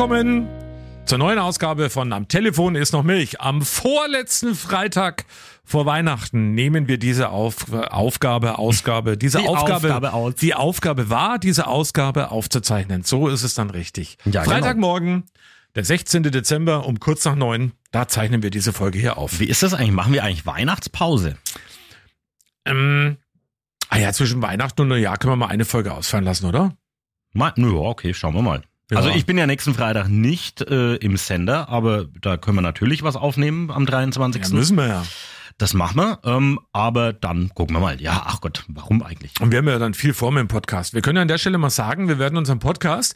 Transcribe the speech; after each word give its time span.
Willkommen 0.00 0.48
zur 1.04 1.18
neuen 1.18 1.38
Ausgabe 1.38 1.90
von 1.90 2.14
Am 2.14 2.26
Telefon 2.26 2.74
ist 2.74 2.94
noch 2.94 3.02
Milch. 3.02 3.42
Am 3.42 3.60
vorletzten 3.60 4.54
Freitag 4.54 5.26
vor 5.62 5.84
Weihnachten 5.84 6.54
nehmen 6.54 6.88
wir 6.88 6.96
diese 6.96 7.28
Auf 7.28 7.70
Aufgabe, 7.70 8.56
Ausgabe, 8.56 9.18
diese 9.18 9.40
Die 9.40 9.46
Aufgabe, 9.46 9.74
Aufgabe 9.74 10.12
aus. 10.14 10.36
die 10.36 10.54
Aufgabe 10.54 11.10
war, 11.10 11.38
diese 11.38 11.66
Ausgabe 11.66 12.30
aufzuzeichnen. 12.30 13.02
So 13.02 13.28
ist 13.28 13.42
es 13.42 13.52
dann 13.52 13.68
richtig. 13.68 14.16
Ja, 14.24 14.42
genau. 14.42 14.54
Freitagmorgen, 14.54 15.24
der 15.74 15.84
16. 15.84 16.22
Dezember 16.22 16.86
um 16.86 16.98
kurz 16.98 17.26
nach 17.26 17.36
neun, 17.36 17.72
da 17.90 18.08
zeichnen 18.08 18.42
wir 18.42 18.48
diese 18.48 18.72
Folge 18.72 18.98
hier 18.98 19.18
auf. 19.18 19.38
Wie 19.38 19.50
ist 19.50 19.62
das 19.62 19.74
eigentlich? 19.74 19.92
Machen 19.92 20.14
wir 20.14 20.24
eigentlich 20.24 20.46
Weihnachtspause? 20.46 21.36
Ähm, 22.64 23.18
ah 23.90 23.98
ja, 23.98 24.14
zwischen 24.14 24.40
Weihnachten 24.40 24.80
und 24.80 24.88
Neujahr 24.88 25.18
können 25.18 25.32
wir 25.34 25.36
mal 25.36 25.48
eine 25.48 25.66
Folge 25.66 25.92
ausfallen 25.92 26.24
lassen, 26.24 26.46
oder? 26.46 26.72
Mal, 27.34 27.52
nö, 27.56 27.74
okay, 27.76 28.14
schauen 28.14 28.32
wir 28.32 28.40
mal. 28.40 28.62
Ja. 28.90 28.96
Also 28.96 29.10
ich 29.10 29.24
bin 29.24 29.38
ja 29.38 29.46
nächsten 29.46 29.74
Freitag 29.74 30.08
nicht 30.08 30.62
äh, 30.62 30.96
im 30.96 31.16
Sender, 31.16 31.68
aber 31.68 32.06
da 32.20 32.36
können 32.36 32.56
wir 32.56 32.62
natürlich 32.62 33.02
was 33.02 33.16
aufnehmen 33.16 33.70
am 33.70 33.86
23. 33.86 34.42
Ja, 34.42 34.48
müssen 34.50 34.76
wir 34.76 34.88
ja. 34.88 35.04
das 35.58 35.74
machen 35.74 35.96
wir, 35.96 36.18
ähm, 36.24 36.58
aber 36.72 37.12
dann 37.12 37.50
gucken 37.54 37.76
wir 37.76 37.80
mal. 37.80 38.00
Ja, 38.00 38.24
ach 38.26 38.40
Gott, 38.40 38.64
warum 38.68 39.02
eigentlich? 39.02 39.32
Und 39.40 39.52
wir 39.52 39.58
haben 39.58 39.68
ja 39.68 39.78
dann 39.78 39.94
viel 39.94 40.12
vor 40.12 40.32
mit 40.32 40.40
dem 40.40 40.48
Podcast. 40.48 40.92
Wir 40.92 41.02
können 41.02 41.16
ja 41.16 41.22
an 41.22 41.28
der 41.28 41.38
Stelle 41.38 41.58
mal 41.58 41.70
sagen, 41.70 42.08
wir 42.08 42.18
werden 42.18 42.36
unseren 42.36 42.58
Podcast, 42.58 43.14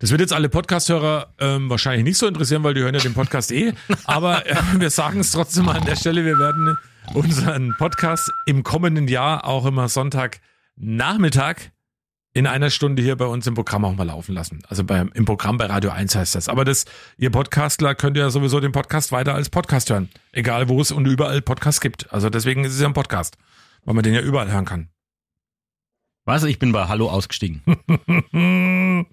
das 0.00 0.10
wird 0.10 0.20
jetzt 0.20 0.32
alle 0.32 0.48
Podcast-Hörer 0.48 1.34
ähm, 1.38 1.70
wahrscheinlich 1.70 2.04
nicht 2.04 2.18
so 2.18 2.26
interessieren, 2.26 2.64
weil 2.64 2.74
die 2.74 2.80
hören 2.80 2.94
ja 2.94 3.00
den 3.00 3.14
Podcast 3.14 3.52
eh. 3.52 3.72
Aber 4.04 4.46
äh, 4.46 4.56
wir 4.78 4.90
sagen 4.90 5.20
es 5.20 5.30
trotzdem 5.30 5.66
mal 5.66 5.76
an 5.76 5.84
der 5.84 5.96
Stelle, 5.96 6.24
wir 6.24 6.38
werden 6.38 6.76
unseren 7.12 7.76
Podcast 7.78 8.32
im 8.46 8.64
kommenden 8.64 9.06
Jahr 9.06 9.46
auch 9.46 9.66
immer 9.66 9.88
Sonntagnachmittag 9.88 11.70
in 12.34 12.48
einer 12.48 12.68
Stunde 12.70 13.00
hier 13.00 13.14
bei 13.16 13.26
uns 13.26 13.46
im 13.46 13.54
Programm 13.54 13.84
auch 13.84 13.94
mal 13.94 14.02
laufen 14.02 14.34
lassen. 14.34 14.62
Also 14.68 14.82
beim, 14.82 15.10
im 15.14 15.24
Programm 15.24 15.56
bei 15.56 15.66
Radio 15.66 15.90
1 15.90 16.16
heißt 16.16 16.34
das. 16.34 16.48
Aber 16.48 16.64
das, 16.64 16.84
ihr 17.16 17.30
Podcastler 17.30 17.94
könnt 17.94 18.16
ja 18.16 18.28
sowieso 18.28 18.58
den 18.58 18.72
Podcast 18.72 19.12
weiter 19.12 19.34
als 19.34 19.50
Podcast 19.50 19.88
hören. 19.88 20.10
Egal 20.32 20.68
wo 20.68 20.80
es 20.80 20.90
und 20.90 21.06
überall 21.06 21.40
Podcasts 21.40 21.80
gibt. 21.80 22.12
Also 22.12 22.30
deswegen 22.30 22.64
ist 22.64 22.74
es 22.74 22.80
ja 22.80 22.88
ein 22.88 22.92
Podcast. 22.92 23.38
Weil 23.84 23.94
man 23.94 24.02
den 24.02 24.14
ja 24.14 24.20
überall 24.20 24.50
hören 24.50 24.64
kann. 24.64 24.88
Weißt 26.24 26.42
du, 26.42 26.48
ich 26.48 26.58
bin 26.58 26.72
bei 26.72 26.88
Hallo 26.88 27.08
ausgestiegen. 27.08 27.62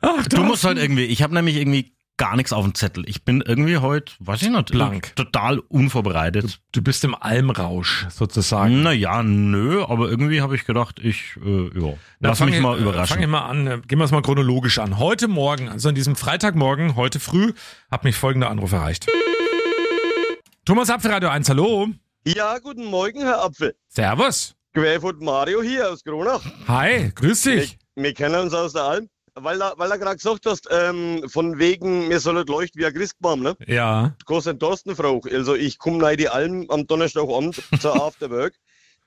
Ach, 0.00 0.26
Du 0.28 0.42
musst 0.42 0.64
halt 0.64 0.78
irgendwie, 0.78 1.04
ich 1.04 1.22
habe 1.22 1.34
nämlich 1.34 1.56
irgendwie 1.56 1.92
gar 2.16 2.36
nichts 2.36 2.52
auf 2.52 2.64
dem 2.64 2.74
Zettel. 2.74 3.08
Ich 3.08 3.24
bin 3.24 3.40
irgendwie 3.44 3.78
heute, 3.78 4.12
weiß 4.20 4.42
ich 4.42 4.48
nicht, 4.50 4.70
Blank. 4.70 5.14
total 5.16 5.58
unvorbereitet. 5.58 6.60
Du 6.72 6.80
bist 6.82 7.02
im 7.04 7.14
Almrausch 7.14 8.06
sozusagen. 8.10 8.82
Naja, 8.82 9.22
nö, 9.22 9.82
aber 9.84 10.08
irgendwie 10.08 10.40
habe 10.40 10.54
ich 10.54 10.64
gedacht, 10.64 11.00
ich, 11.02 11.36
äh, 11.44 11.64
ja, 11.78 11.94
Na, 12.20 12.28
lass 12.28 12.40
mich 12.40 12.54
ich- 12.56 12.60
mal 12.60 12.78
überraschen. 12.78 13.14
Fang 13.14 13.22
ich 13.22 13.28
mal 13.28 13.46
an. 13.46 13.66
äh, 13.66 13.80
Gehen 13.86 13.98
wir 13.98 14.04
es 14.04 14.10
mal 14.12 14.22
chronologisch 14.22 14.78
an. 14.78 14.98
Heute 14.98 15.26
Morgen, 15.28 15.68
also 15.68 15.88
an 15.88 15.94
diesem 15.94 16.14
Freitagmorgen, 16.16 16.94
heute 16.96 17.18
früh, 17.20 17.52
hat 17.90 18.04
mich 18.04 18.16
folgender 18.16 18.48
Anruf 18.50 18.72
erreicht. 18.72 19.06
Thomas 20.64 20.88
Apfel, 20.90 21.10
Radio 21.10 21.28
1, 21.28 21.48
hallo. 21.50 21.88
Ja, 22.26 22.58
guten 22.58 22.86
Morgen, 22.86 23.20
Herr 23.20 23.42
Apfel. 23.44 23.74
Servus. 23.88 24.54
Querfurt 24.72 25.20
Mario 25.20 25.62
hier 25.62 25.90
aus 25.90 26.02
Gronach. 26.02 26.40
Hi, 26.66 27.12
grüß 27.14 27.42
dich. 27.42 27.78
Wir, 27.94 28.04
wir 28.04 28.14
kennen 28.14 28.34
uns 28.36 28.54
aus 28.54 28.72
der 28.72 28.82
Alm. 28.82 29.08
Weil 29.36 29.58
du 29.58 29.72
weil 29.76 29.88
da 29.88 29.96
gerade 29.96 30.16
gesagt 30.16 30.46
hast, 30.46 30.68
ähm, 30.70 31.24
von 31.28 31.58
wegen, 31.58 32.06
mir 32.08 32.20
soll 32.20 32.38
es 32.38 32.46
leuchten 32.46 32.80
wie 32.80 32.86
ein 32.86 32.94
Christbaum, 32.94 33.42
ne? 33.42 33.56
Ja. 33.66 34.14
Großen 34.26 34.58
Thorsten 34.58 34.94
Frauch. 34.94 35.26
Also 35.26 35.54
ich 35.56 35.78
komme 35.78 36.04
rein 36.04 36.16
die 36.16 36.28
Alm 36.28 36.66
am 36.70 36.86
Donnerstagabend 36.86 37.60
zur 37.80 37.94
Afterwork. 38.02 38.54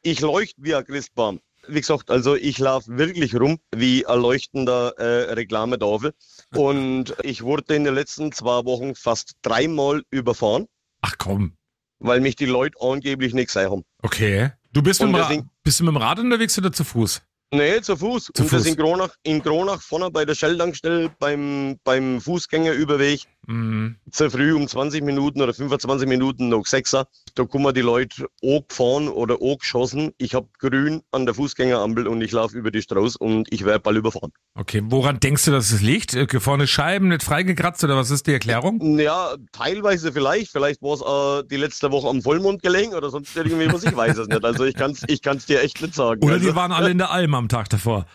Ich 0.01 0.19
leuchte 0.19 0.61
wie 0.61 0.75
ein 0.75 0.83
Christbaum. 0.85 1.39
Wie 1.69 1.79
gesagt, 1.79 2.11
also 2.11 2.35
ich 2.35 2.59
laufe 2.59 2.97
wirklich 2.97 3.35
rum 3.39 3.57
wie 3.75 4.05
ein 4.05 4.19
leuchtender 4.21 4.93
äh, 4.97 5.33
Reklametafel. 5.33 6.13
Und 6.53 7.15
ich 7.23 7.43
wurde 7.43 7.75
in 7.75 7.83
den 7.85 7.95
letzten 7.95 8.31
zwei 8.31 8.63
Wochen 8.65 8.95
fast 8.95 9.33
dreimal 9.41 10.03
überfahren, 10.11 10.67
Ach 11.01 11.15
komm. 11.17 11.57
weil 11.99 12.21
mich 12.21 12.35
die 12.35 12.45
Leute 12.45 12.77
angeblich 12.81 13.33
nicht 13.33 13.47
gesehen 13.47 13.69
haben. 13.71 13.83
Okay. 14.01 14.51
Du 14.71 14.81
bist 14.81 15.01
mit, 15.01 15.09
dem 15.09 15.15
Ra 15.15 15.27
deswegen- 15.27 15.49
bist 15.63 15.79
du 15.79 15.83
mit 15.85 15.93
dem 15.93 15.97
Rad 15.97 16.19
unterwegs 16.19 16.57
oder 16.57 16.71
zu 16.71 16.83
Fuß? 16.83 17.21
Nee, 17.53 17.81
zu 17.81 17.95
Fuß. 17.95 18.31
Zu 18.33 18.43
und 18.43 18.51
das 18.51 18.63
Fuß. 18.63 18.67
in 18.67 18.75
Gronach, 18.75 19.15
in 19.23 19.41
Gronach 19.41 19.81
vorne 19.81 20.11
bei 20.11 20.25
der 20.25 20.35
Shell-Tankstelle 20.35 21.09
beim, 21.19 21.79
beim 21.83 22.19
Fußgängerüberweg. 22.19 23.25
Mhm. 23.47 23.95
Zu 24.11 24.29
früh 24.29 24.53
um 24.53 24.67
20 24.67 25.03
Minuten 25.03 25.41
oder 25.41 25.53
25 25.53 26.07
Minuten 26.07 26.49
noch 26.49 26.65
6 26.65 26.91
Da 26.91 27.45
kommen 27.45 27.73
die 27.73 27.81
Leute 27.81 28.27
angefahren 28.43 29.07
oder 29.07 29.37
angeschossen. 29.41 30.11
Ich 30.17 30.35
hab 30.35 30.53
grün 30.59 31.01
an 31.11 31.25
der 31.25 31.33
Fußgängerampel 31.33 32.07
und 32.07 32.21
ich 32.21 32.33
laufe 32.33 32.57
über 32.57 32.71
die 32.71 32.81
Straße 32.81 33.17
und 33.17 33.51
ich 33.51 33.63
werde 33.63 33.79
bald 33.79 33.97
überfahren. 33.97 34.33
Okay, 34.53 34.81
woran 34.85 35.21
denkst 35.21 35.45
du, 35.45 35.51
dass 35.51 35.71
es 35.71 35.81
liegt? 35.81 36.13
Äh, 36.13 36.27
Vorne 36.39 36.67
Scheiben 36.67 37.07
nicht 37.07 37.23
freigekratzt 37.23 37.83
oder 37.85 37.95
was 37.95 38.11
ist 38.11 38.27
die 38.27 38.33
Erklärung? 38.33 38.99
Ja, 38.99 39.35
teilweise 39.53 40.11
vielleicht. 40.11 40.51
Vielleicht 40.51 40.81
war 40.81 41.39
es 41.39 41.43
äh, 41.43 41.47
die 41.49 41.57
letzte 41.57 41.91
Woche 41.91 42.09
am 42.09 42.21
Vollmond 42.21 42.61
gelegen 42.61 42.93
oder 42.93 43.09
sonst 43.09 43.35
irgendwie 43.35 43.71
was. 43.71 43.83
Ich 43.85 43.95
weiß 43.95 44.17
es 44.17 44.27
nicht. 44.27 44.43
Also 44.43 44.65
ich 44.65 44.75
kann's, 44.75 45.03
ich 45.07 45.21
kann's 45.21 45.45
dir 45.45 45.61
echt 45.61 45.81
nicht 45.81 45.95
sagen. 45.95 46.21
Oder 46.23 46.35
also, 46.35 46.49
die 46.49 46.55
waren 46.55 46.73
alle 46.73 46.91
in 46.91 46.97
der 46.97 47.11
Alm 47.11 47.33
am 47.33 47.47
Tag 47.47 47.69
davor? 47.69 48.07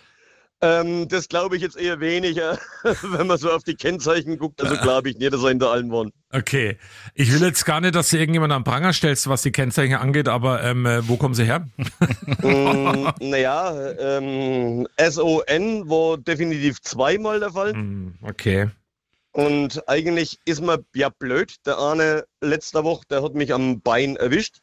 Ähm, 0.65 1.09
das 1.09 1.29
glaube 1.29 1.57
ich 1.57 1.63
jetzt 1.63 1.77
eher 1.77 1.99
weniger, 1.99 2.57
wenn 3.03 3.27
man 3.27 3.37
so 3.37 3.51
auf 3.51 3.65
die 3.65 3.75
Kennzeichen 3.75 4.39
guckt. 4.39 4.63
Also 4.63 4.77
glaube 4.81 5.11
ich 5.11 5.19
nicht, 5.19 5.33
dass 5.33 5.43
er 5.43 5.51
in 5.51 5.59
der 5.59 5.71
Alm 5.71 5.91
waren. 5.91 6.13
Okay. 6.33 6.79
Ich 7.15 7.33
will 7.33 7.43
jetzt 7.43 7.67
gar 7.67 7.81
nicht, 7.81 7.97
dass 7.97 8.11
du 8.11 8.19
irgendjemand 8.19 8.53
am 8.53 8.63
Pranger 8.63 8.93
stellst, 8.93 9.29
was 9.29 9.43
die 9.43 9.51
Kennzeichen 9.51 9.97
angeht, 9.97 10.29
aber 10.29 10.63
ähm, 10.63 10.87
äh, 10.87 11.07
wo 11.09 11.17
kommen 11.17 11.35
sie 11.35 11.45
her? 11.45 11.67
mm, 12.43 13.09
naja, 13.21 13.93
ähm, 13.99 14.87
SON 14.99 15.91
war 15.91 16.17
definitiv 16.19 16.81
zweimal 16.81 17.41
der 17.41 17.51
Fall. 17.51 17.73
Hm, 17.73 18.15
Okay. 18.23 18.71
Und 19.33 19.89
eigentlich 19.89 20.39
ist 20.45 20.61
mir 20.61 20.85
ja 20.95 21.09
blöd. 21.09 21.55
Der 21.65 21.79
eine 21.79 22.25
letzte 22.43 22.85
Woche, 22.85 23.05
der 23.11 23.23
hat 23.23 23.35
mich 23.35 23.53
am 23.53 23.81
Bein 23.81 24.17
erwischt. 24.17 24.59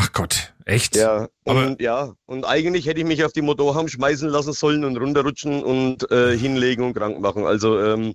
Ach 0.00 0.12
Gott, 0.12 0.54
echt? 0.64 0.94
Ja, 0.94 1.28
Aber- 1.44 1.66
und 1.66 1.80
ja, 1.80 2.14
und 2.26 2.44
eigentlich 2.44 2.86
hätte 2.86 3.00
ich 3.00 3.06
mich 3.06 3.24
auf 3.24 3.32
die 3.32 3.42
Motorhaube 3.42 3.88
schmeißen 3.88 4.28
lassen 4.28 4.52
sollen 4.52 4.84
und 4.84 4.96
runterrutschen 4.96 5.64
und 5.64 6.08
äh, 6.12 6.38
hinlegen 6.38 6.84
und 6.84 6.94
krank 6.94 7.18
machen. 7.18 7.44
Also 7.44 7.80
ähm, 7.82 8.14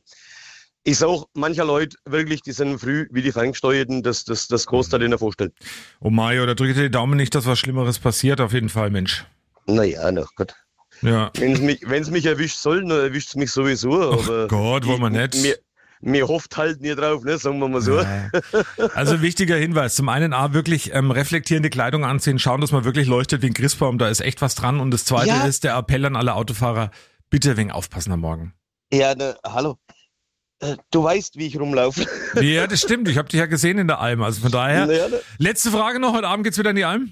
ich 0.85 0.97
sag 0.97 1.25
mancher 1.33 1.65
Leute 1.65 1.97
wirklich, 2.05 2.41
die 2.41 2.53
sind 2.53 2.79
früh 2.79 3.07
wie 3.11 3.21
die 3.21 3.33
Ferngesteuerten, 3.33 4.01
das, 4.01 4.23
das, 4.23 4.47
das 4.47 4.65
du 4.65 4.97
dir 4.97 5.09
nicht 5.09 5.19
vorstellen. 5.19 5.51
Oh 5.99 6.09
Mario, 6.09 6.45
da 6.45 6.53
drücke 6.53 6.73
dir 6.73 6.83
die 6.83 6.91
Daumen 6.91 7.17
nicht, 7.17 7.35
dass 7.35 7.45
was 7.45 7.59
Schlimmeres 7.59 7.99
passiert, 7.99 8.39
auf 8.39 8.53
jeden 8.53 8.69
Fall, 8.69 8.89
Mensch. 8.89 9.25
Naja, 9.65 10.09
na 10.09 10.25
Gott. 10.37 10.55
Ja. 11.01 11.31
Wenn 11.35 11.51
es 11.51 11.59
mich, 11.59 11.81
wenn's 11.85 12.09
mich 12.09 12.25
erwischt 12.25 12.59
soll, 12.59 12.79
dann 12.81 12.91
erwischt 12.91 13.27
es 13.29 13.35
mich 13.35 13.51
sowieso. 13.51 14.13
aber 14.13 14.47
Gott, 14.47 14.87
wollen 14.87 15.01
wir 15.01 15.09
nicht. 15.09 15.35
Mir, 15.41 15.57
mir 16.03 16.27
hofft 16.27 16.57
halt 16.57 16.81
nie 16.81 16.93
drauf, 16.95 17.23
ne, 17.23 17.37
sagen 17.37 17.59
wir 17.59 17.67
mal 17.67 17.81
so. 17.81 18.03
Also 18.93 19.21
wichtiger 19.21 19.55
Hinweis. 19.55 19.95
Zum 19.95 20.09
einen 20.09 20.33
A, 20.33 20.53
wirklich 20.53 20.93
ähm, 20.93 21.11
reflektierende 21.11 21.69
Kleidung 21.69 22.05
anziehen, 22.05 22.39
schauen, 22.39 22.61
dass 22.61 22.71
man 22.71 22.83
wirklich 22.83 23.07
leuchtet 23.07 23.41
wie 23.41 23.47
ein 23.47 23.53
Christbaum, 23.53 23.97
da 23.97 24.09
ist 24.09 24.21
echt 24.21 24.41
was 24.41 24.55
dran. 24.55 24.79
Und 24.79 24.91
das 24.91 25.05
zweite 25.05 25.29
Ja. 25.29 25.45
ist 25.45 25.63
der 25.63 25.75
Appell 25.75 26.05
an 26.05 26.15
alle 26.15 26.33
Autofahrer, 26.35 26.91
bitte 27.29 27.57
wenig 27.57 27.73
aufpassen 27.73 28.11
am 28.11 28.19
Morgen. 28.19 28.53
Ja, 28.91 29.15
ne, 29.15 29.35
hallo. 29.45 29.77
Äh, 30.59 30.75
Du 30.91 31.03
weißt, 31.03 31.37
wie 31.37 31.47
ich 31.47 31.59
rumlaufe. 31.59 32.05
Ja, 32.41 32.67
das 32.67 32.81
stimmt. 32.81 33.07
Ich 33.09 33.17
habe 33.17 33.27
dich 33.29 33.39
ja 33.39 33.45
gesehen 33.47 33.77
in 33.77 33.87
der 33.87 33.99
Alm. 33.99 34.21
Also 34.23 34.41
von 34.41 34.51
daher. 34.51 34.85
Naja, 34.85 35.07
ne. 35.09 35.19
Letzte 35.37 35.71
Frage 35.71 35.99
noch. 35.99 36.13
Heute 36.13 36.27
Abend 36.27 36.43
geht's 36.45 36.57
wieder 36.57 36.69
in 36.69 36.75
die 36.75 36.85
Alm. 36.85 37.11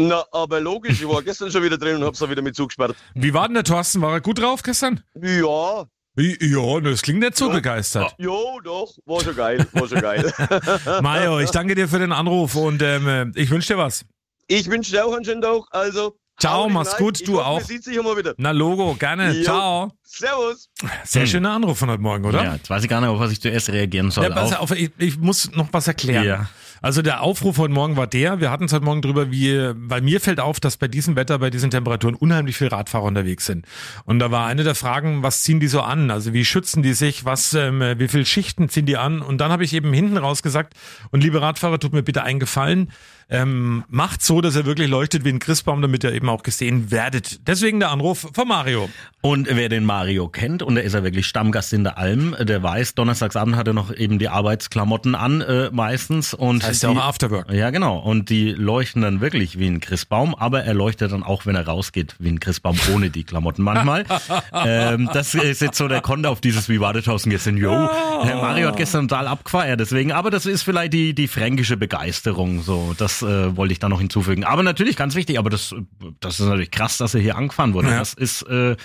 Na, 0.00 0.24
aber 0.30 0.60
logisch, 0.60 1.00
ich 1.02 1.08
war 1.08 1.22
gestern 1.22 1.50
schon 1.50 1.62
wieder 1.64 1.76
drin 1.76 1.96
und 1.96 2.04
hab's 2.04 2.22
auch 2.22 2.30
wieder 2.30 2.40
mit 2.42 2.54
zugesperrt. 2.54 2.94
Wie 3.14 3.34
war 3.34 3.48
denn 3.48 3.54
der 3.54 3.64
Thorsten? 3.64 4.00
War 4.00 4.12
er 4.12 4.20
gut 4.20 4.38
drauf 4.38 4.62
gestern? 4.62 5.02
Ja, 5.20 5.86
Ja, 6.18 6.80
das 6.80 7.02
klingt 7.02 7.20
nicht 7.20 7.36
so 7.36 7.48
Ja. 7.48 7.54
begeistert. 7.54 8.14
jo, 8.18 8.60
doch, 8.64 8.92
war 9.06 9.20
schon 9.22 9.36
geil, 9.36 9.66
war 9.72 9.88
schon 9.88 10.00
geil. 10.00 10.32
Mario, 11.02 11.38
ich 11.40 11.50
danke 11.50 11.74
dir 11.74 11.88
für 11.88 11.98
den 11.98 12.12
Anruf 12.12 12.54
und 12.56 12.82
ähm, 12.82 13.32
ich 13.36 13.50
wünsche 13.50 13.74
dir 13.74 13.78
was. 13.78 14.04
Ich 14.48 14.68
wünsche 14.68 14.90
dir 14.92 15.04
auch 15.06 15.14
einen 15.14 15.24
schönen 15.24 15.42
Tag, 15.42 15.62
also. 15.70 16.16
Ciao, 16.40 16.68
mach's 16.68 16.92
rein. 16.92 16.98
gut, 16.98 17.20
ich 17.20 17.26
du 17.26 17.34
hoffe, 17.38 17.46
auch. 17.46 17.60
Sieht 17.60 17.82
sich 17.82 17.96
immer 17.96 18.16
wieder. 18.16 18.32
Na 18.36 18.52
Logo, 18.52 18.94
gerne. 18.94 19.32
Jo. 19.32 19.42
Ciao. 19.44 19.92
Servus. 20.04 20.68
Sehr 21.04 21.22
Hm. 21.22 21.28
schöner 21.28 21.50
Anruf 21.50 21.78
von 21.78 21.90
heute 21.90 22.00
Morgen, 22.00 22.24
oder? 22.24 22.44
Ja, 22.44 22.54
jetzt 22.54 22.70
weiß 22.70 22.82
ich 22.84 22.88
gar 22.88 23.00
nicht, 23.00 23.10
auf 23.10 23.18
was 23.18 23.32
ich 23.32 23.40
zuerst 23.40 23.68
reagieren 23.70 24.10
soll. 24.12 24.24
Ja, 24.24 24.30
pass 24.30 24.52
Auf- 24.52 24.70
auf, 24.70 24.78
ich, 24.78 24.90
ich 24.98 25.18
muss 25.18 25.50
noch 25.52 25.68
was 25.72 25.88
erklären. 25.88 26.24
Ja. 26.24 26.48
Also 26.80 27.02
der 27.02 27.22
Aufruf 27.22 27.58
heute 27.58 27.72
Morgen 27.72 27.96
war 27.96 28.06
der, 28.06 28.40
wir 28.40 28.50
hatten 28.50 28.64
es 28.64 28.72
heute 28.72 28.84
Morgen 28.84 29.02
drüber, 29.02 29.30
wie, 29.30 29.72
weil 29.74 30.00
mir 30.00 30.20
fällt 30.20 30.40
auf, 30.40 30.60
dass 30.60 30.76
bei 30.76 30.88
diesem 30.88 31.16
Wetter, 31.16 31.38
bei 31.38 31.50
diesen 31.50 31.70
Temperaturen 31.70 32.14
unheimlich 32.14 32.56
viele 32.56 32.72
Radfahrer 32.72 33.04
unterwegs 33.04 33.46
sind. 33.46 33.66
Und 34.04 34.18
da 34.18 34.30
war 34.30 34.46
eine 34.46 34.64
der 34.64 34.74
Fragen, 34.74 35.22
was 35.22 35.42
ziehen 35.42 35.60
die 35.60 35.68
so 35.68 35.80
an? 35.80 36.10
Also 36.10 36.32
wie 36.32 36.44
schützen 36.44 36.82
die 36.82 36.92
sich? 36.92 37.24
Was, 37.24 37.54
ähm, 37.54 37.80
wie 37.80 38.08
viel 38.08 38.24
Schichten 38.24 38.68
ziehen 38.68 38.86
die 38.86 38.96
an? 38.96 39.20
Und 39.22 39.38
dann 39.38 39.50
habe 39.50 39.64
ich 39.64 39.72
eben 39.74 39.92
hinten 39.92 40.16
raus 40.16 40.42
gesagt, 40.42 40.74
und 41.10 41.22
liebe 41.22 41.40
Radfahrer, 41.40 41.78
tut 41.78 41.92
mir 41.92 42.02
bitte 42.02 42.22
einen 42.22 42.38
Gefallen, 42.38 42.92
ähm, 43.30 43.84
macht 43.88 44.22
so, 44.22 44.40
dass 44.40 44.56
er 44.56 44.64
wirklich 44.64 44.88
leuchtet 44.88 45.24
wie 45.24 45.28
ein 45.28 45.38
Christbaum, 45.38 45.82
damit 45.82 46.02
ihr 46.04 46.12
eben 46.12 46.28
auch 46.28 46.42
gesehen 46.42 46.90
werdet. 46.90 47.46
Deswegen 47.46 47.78
der 47.80 47.90
Anruf 47.90 48.26
von 48.32 48.48
Mario. 48.48 48.88
Und 49.20 49.48
wer 49.50 49.68
den 49.68 49.84
Mario 49.84 50.28
kennt, 50.28 50.62
und 50.62 50.76
er 50.76 50.84
ist 50.84 50.94
ja 50.94 51.02
wirklich 51.02 51.26
Stammgast 51.26 51.72
in 51.72 51.84
der 51.84 51.98
Alm, 51.98 52.36
der 52.40 52.62
weiß, 52.62 52.94
Donnerstagsabend 52.94 53.56
hat 53.56 53.66
er 53.66 53.74
noch 53.74 53.94
eben 53.94 54.18
die 54.18 54.28
Arbeitsklamotten 54.28 55.14
an, 55.14 55.40
äh, 55.42 55.70
meistens. 55.72 56.32
Und 56.32 56.62
Das 56.62 56.70
heißt 56.70 56.82
die, 56.84 56.86
ja 56.86 56.92
auch 56.92 57.04
Afterwork. 57.04 57.52
Ja, 57.52 57.70
genau. 57.70 57.98
Und 57.98 58.30
die 58.30 58.52
leuchten 58.52 59.02
dann 59.02 59.20
wirklich 59.20 59.58
wie 59.58 59.66
ein 59.66 59.80
Christbaum, 59.80 60.34
aber 60.34 60.62
er 60.62 60.74
leuchtet 60.74 61.12
dann 61.12 61.22
auch, 61.22 61.44
wenn 61.44 61.56
er 61.56 61.66
rausgeht, 61.66 62.14
wie 62.18 62.30
ein 62.30 62.40
Christbaum 62.40 62.78
ohne 62.94 63.10
die 63.10 63.24
Klamotten 63.24 63.62
manchmal. 63.62 64.04
ähm, 64.64 65.10
das 65.12 65.34
ist 65.34 65.60
jetzt 65.60 65.76
so 65.76 65.88
der 65.88 66.00
Konter 66.00 66.30
auf 66.30 66.40
dieses 66.40 66.68
Wie 66.68 66.80
war 66.80 66.92
das 66.92 67.04
draußen 67.04 67.30
gestern? 67.30 67.56
Yo, 67.56 67.70
Mario 67.72 68.68
hat 68.68 68.76
gestern 68.76 69.08
total 69.08 69.26
abgefeiert, 69.26 69.80
deswegen. 69.80 70.12
Aber 70.12 70.30
das 70.30 70.46
ist 70.46 70.62
vielleicht 70.62 70.92
die, 70.94 71.14
die 71.14 71.28
fränkische 71.28 71.76
Begeisterung, 71.76 72.62
so. 72.62 72.94
Das 72.96 73.17
äh, 73.22 73.56
wollte 73.56 73.72
ich 73.72 73.78
da 73.78 73.88
noch 73.88 74.00
hinzufügen. 74.00 74.44
Aber 74.44 74.62
natürlich 74.62 74.96
ganz 74.96 75.14
wichtig, 75.14 75.38
aber 75.38 75.50
das, 75.50 75.74
das 76.20 76.40
ist 76.40 76.46
natürlich 76.46 76.70
krass, 76.70 76.98
dass 76.98 77.14
er 77.14 77.20
hier 77.20 77.36
angefahren 77.36 77.74
wurde. 77.74 77.88
Ja. 77.88 77.98
Das 77.98 78.14
ist, 78.14 78.42
äh, 78.42 78.76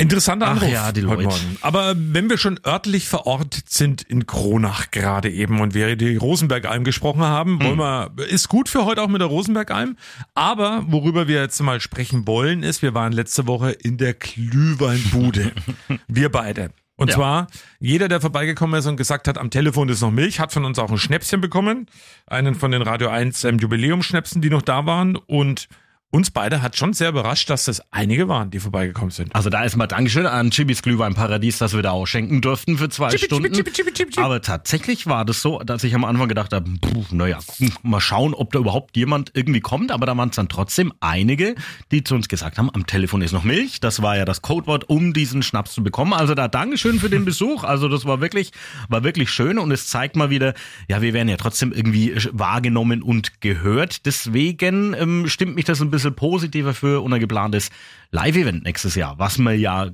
Interessanter 0.00 0.46
Ach 0.46 0.52
Anruf 0.52 0.70
ja, 0.70 0.92
die 0.92 1.04
heute 1.04 1.24
Leute. 1.24 1.28
Morgen. 1.28 1.58
Aber 1.60 1.94
wenn 1.94 2.30
wir 2.30 2.38
schon 2.38 2.58
örtlich 2.66 3.06
verortet 3.06 3.68
sind 3.68 4.00
in 4.00 4.26
Kronach 4.26 4.90
gerade 4.90 5.30
eben 5.30 5.60
und 5.60 5.74
wir 5.74 5.94
die 5.94 6.16
Rosenbergalm 6.16 6.84
gesprochen 6.84 7.20
haben, 7.20 7.62
wollen 7.62 7.78
wir, 7.78 8.10
ist 8.28 8.48
gut 8.48 8.70
für 8.70 8.86
heute 8.86 9.02
auch 9.02 9.08
mit 9.08 9.20
der 9.20 9.28
Rosenbergalm. 9.28 9.96
Aber 10.34 10.84
worüber 10.86 11.28
wir 11.28 11.42
jetzt 11.42 11.60
mal 11.60 11.82
sprechen 11.82 12.26
wollen, 12.26 12.62
ist, 12.62 12.80
wir 12.80 12.94
waren 12.94 13.12
letzte 13.12 13.46
Woche 13.46 13.72
in 13.72 13.98
der 13.98 14.14
Glühweinbude. 14.14 15.52
wir 16.08 16.30
beide. 16.30 16.70
Und 17.00 17.08
Ja. 17.08 17.14
zwar, 17.16 17.46
jeder, 17.78 18.08
der 18.08 18.20
vorbeigekommen 18.20 18.78
ist 18.78 18.84
und 18.86 18.98
gesagt 18.98 19.26
hat, 19.26 19.38
am 19.38 19.48
Telefon 19.48 19.88
ist 19.88 20.02
noch 20.02 20.10
Milch, 20.10 20.38
hat 20.38 20.52
von 20.52 20.66
uns 20.66 20.78
auch 20.78 20.90
ein 20.90 20.98
Schnäpschen 20.98 21.40
bekommen. 21.40 21.86
Einen 22.26 22.54
von 22.54 22.72
den 22.72 22.82
Radio 22.82 23.08
1 23.08 23.44
ähm, 23.44 23.58
Jubiläumschnäpsen, 23.58 24.42
die 24.42 24.50
noch 24.50 24.60
da 24.60 24.84
waren. 24.84 25.16
Und 25.16 25.66
uns 26.12 26.32
beide 26.32 26.60
hat 26.60 26.76
schon 26.76 26.92
sehr 26.92 27.10
überrascht, 27.10 27.48
dass 27.50 27.66
das 27.66 27.80
einige 27.92 28.26
waren, 28.26 28.50
die 28.50 28.58
vorbeigekommen 28.58 29.12
sind. 29.12 29.34
Also 29.34 29.48
da 29.48 29.62
erstmal 29.62 29.86
Dankeschön 29.86 30.26
an 30.26 30.50
Chibis 30.50 30.82
Glühweinparadies, 30.82 31.58
dass 31.58 31.72
wir 31.72 31.82
da 31.82 31.92
ausschenken 31.92 32.40
durften 32.40 32.78
für 32.78 32.88
zwei 32.88 33.10
Chibi, 33.10 33.24
Stunden. 33.26 33.52
chibi, 33.52 33.92
chibi. 33.92 34.20
Aber 34.20 34.42
tatsächlich 34.42 35.06
war 35.06 35.24
das 35.24 35.40
so, 35.40 35.60
dass 35.60 35.84
ich 35.84 35.94
am 35.94 36.04
Anfang 36.04 36.28
gedacht 36.28 36.52
habe, 36.52 36.68
naja, 37.12 37.38
mal 37.82 38.00
schauen, 38.00 38.34
ob 38.34 38.52
da 38.52 38.58
überhaupt 38.58 38.96
jemand 38.96 39.30
irgendwie 39.34 39.60
kommt. 39.60 39.92
Aber 39.92 40.04
da 40.04 40.16
waren 40.16 40.30
es 40.30 40.36
dann 40.36 40.48
trotzdem 40.48 40.92
einige, 40.98 41.54
die 41.92 42.02
zu 42.02 42.16
uns 42.16 42.28
gesagt 42.28 42.58
haben, 42.58 42.70
am 42.74 42.86
Telefon 42.88 43.22
ist 43.22 43.30
noch 43.32 43.44
Milch. 43.44 43.78
Das 43.78 44.02
war 44.02 44.16
ja 44.16 44.24
das 44.24 44.42
Codewort, 44.42 44.90
um 44.90 45.12
diesen 45.12 45.44
Schnaps 45.44 45.72
zu 45.74 45.84
bekommen. 45.84 46.12
Also 46.12 46.34
da 46.34 46.48
Dankeschön 46.48 46.98
für 46.98 47.08
den 47.08 47.24
Besuch. 47.24 47.62
Also 47.62 47.88
das 47.88 48.04
war 48.04 48.20
wirklich, 48.20 48.50
war 48.88 49.04
wirklich 49.04 49.30
schön 49.30 49.60
und 49.60 49.70
es 49.70 49.86
zeigt 49.86 50.16
mal 50.16 50.28
wieder, 50.28 50.54
ja, 50.88 51.02
wir 51.02 51.12
werden 51.12 51.28
ja 51.28 51.36
trotzdem 51.36 51.70
irgendwie 51.70 52.16
wahrgenommen 52.32 53.00
und 53.00 53.40
gehört. 53.40 54.06
Deswegen 54.06 54.94
ähm, 54.94 55.28
stimmt 55.28 55.54
mich 55.54 55.66
das 55.66 55.80
ein 55.80 55.90
bisschen 55.90 55.99
positiver 56.10 56.74
für 56.74 57.02
unser 57.02 57.18
geplantes 57.18 57.70
Live-Event 58.10 58.64
nächstes 58.64 58.94
Jahr, 58.94 59.18
was 59.18 59.38
wir 59.38 59.56
ja 59.56 59.90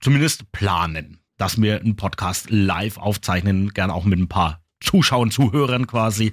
zumindest 0.00 0.50
planen, 0.52 1.20
dass 1.36 1.60
wir 1.60 1.80
einen 1.80 1.96
Podcast 1.96 2.50
live 2.50 2.96
aufzeichnen, 2.98 3.70
gern 3.70 3.90
auch 3.90 4.04
mit 4.04 4.18
ein 4.18 4.28
paar 4.28 4.60
Zuschauern, 4.80 5.30
Zuhörern 5.30 5.86
quasi. 5.86 6.32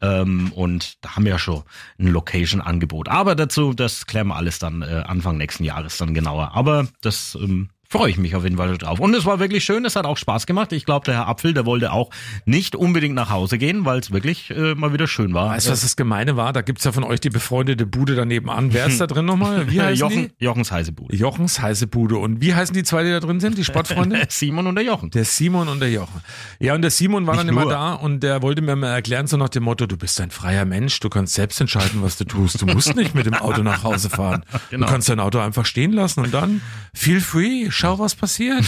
Ähm, 0.00 0.52
und 0.52 1.04
da 1.04 1.16
haben 1.16 1.24
wir 1.24 1.32
ja 1.32 1.38
schon 1.38 1.62
ein 1.98 2.08
Location-Angebot. 2.08 3.08
Aber 3.08 3.34
dazu, 3.34 3.72
das 3.72 4.06
klären 4.06 4.28
wir 4.28 4.36
alles 4.36 4.58
dann 4.58 4.82
äh, 4.82 5.04
Anfang 5.06 5.36
nächsten 5.36 5.64
Jahres 5.64 5.96
dann 5.98 6.14
genauer. 6.14 6.52
Aber 6.54 6.88
das 7.02 7.36
ähm, 7.40 7.70
freue 7.94 8.10
ich 8.10 8.18
mich 8.18 8.34
auf 8.34 8.42
jeden 8.42 8.56
Fall 8.56 8.76
drauf. 8.76 8.98
Und 8.98 9.14
es 9.14 9.24
war 9.24 9.38
wirklich 9.38 9.62
schön, 9.64 9.84
es 9.84 9.94
hat 9.94 10.04
auch 10.04 10.16
Spaß 10.16 10.46
gemacht. 10.46 10.72
Ich 10.72 10.84
glaube, 10.84 11.04
der 11.06 11.14
Herr 11.14 11.28
Apfel, 11.28 11.54
der 11.54 11.64
wollte 11.64 11.92
auch 11.92 12.10
nicht 12.44 12.74
unbedingt 12.74 13.14
nach 13.14 13.30
Hause 13.30 13.56
gehen, 13.56 13.84
weil 13.84 14.00
es 14.00 14.10
wirklich 14.10 14.50
äh, 14.50 14.74
mal 14.74 14.92
wieder 14.92 15.06
schön 15.06 15.32
war. 15.32 15.50
Weißt 15.50 15.68
du, 15.68 15.70
was 15.70 15.82
das 15.82 15.94
Gemeine 15.94 16.36
war? 16.36 16.52
Da 16.52 16.62
gibt's 16.62 16.82
ja 16.82 16.90
von 16.90 17.04
euch 17.04 17.20
die 17.20 17.30
befreundete 17.30 17.86
Bude 17.86 18.16
daneben 18.16 18.50
an. 18.50 18.72
Wer 18.74 18.86
ist 18.86 19.00
da 19.00 19.06
drin 19.06 19.26
nochmal? 19.26 19.70
Wie 19.70 19.78
Äh, 19.84 19.90
heißen 19.90 19.96
Jochen, 20.00 20.30
Jochens 20.38 20.72
heiße 20.72 20.92
Bude. 20.92 21.14
die? 21.14 21.20
Jochens 21.20 21.60
heiße 21.60 21.86
Bude. 21.86 22.16
Und 22.16 22.40
wie 22.40 22.52
heißen 22.54 22.74
die 22.74 22.82
zwei, 22.82 23.04
die 23.04 23.10
da 23.10 23.20
drin 23.20 23.38
sind? 23.38 23.58
Die 23.58 23.64
Sportfreunde? 23.64 24.22
Simon 24.28 24.66
und 24.66 24.74
der 24.74 24.84
Jochen. 24.84 25.10
Der 25.10 25.24
Simon 25.24 25.68
und 25.68 25.78
der 25.80 25.90
Jochen. 25.92 26.20
Ja, 26.58 26.74
und 26.74 26.82
der 26.82 26.90
Simon 26.90 27.26
war 27.28 27.34
Nicht 27.34 27.42
dann 27.44 27.48
immer 27.50 27.62
nur. 27.62 27.70
da 27.72 27.92
und 27.94 28.22
der 28.24 28.42
wollte 28.42 28.60
mir 28.62 28.74
mal 28.74 28.88
erklären, 28.88 29.26
so 29.28 29.36
nach 29.36 29.50
dem 29.50 29.62
Motto, 29.62 29.86
du 29.86 29.96
bist 29.96 30.20
ein 30.20 30.30
freier 30.32 30.64
Mensch, 30.64 30.98
du 31.00 31.08
kannst 31.10 31.34
selbst 31.34 31.60
entscheiden, 31.60 32.02
was 32.02 32.16
du 32.16 32.24
tust. 32.24 32.60
Du 32.60 32.66
musst 32.66 32.96
nicht 32.96 33.14
mit 33.14 33.26
dem 33.26 33.34
Auto 33.34 33.62
nach 33.62 33.84
Hause 33.84 34.10
fahren. 34.10 34.44
Genau. 34.70 34.86
Du 34.86 34.92
kannst 34.92 35.08
dein 35.08 35.20
Auto 35.20 35.38
einfach 35.38 35.66
stehen 35.66 35.92
lassen 35.92 36.20
und 36.20 36.32
dann 36.34 36.60
feel 36.94 37.20
free, 37.20 37.70
schau, 37.84 37.98
was 37.98 38.14
passiert. 38.14 38.64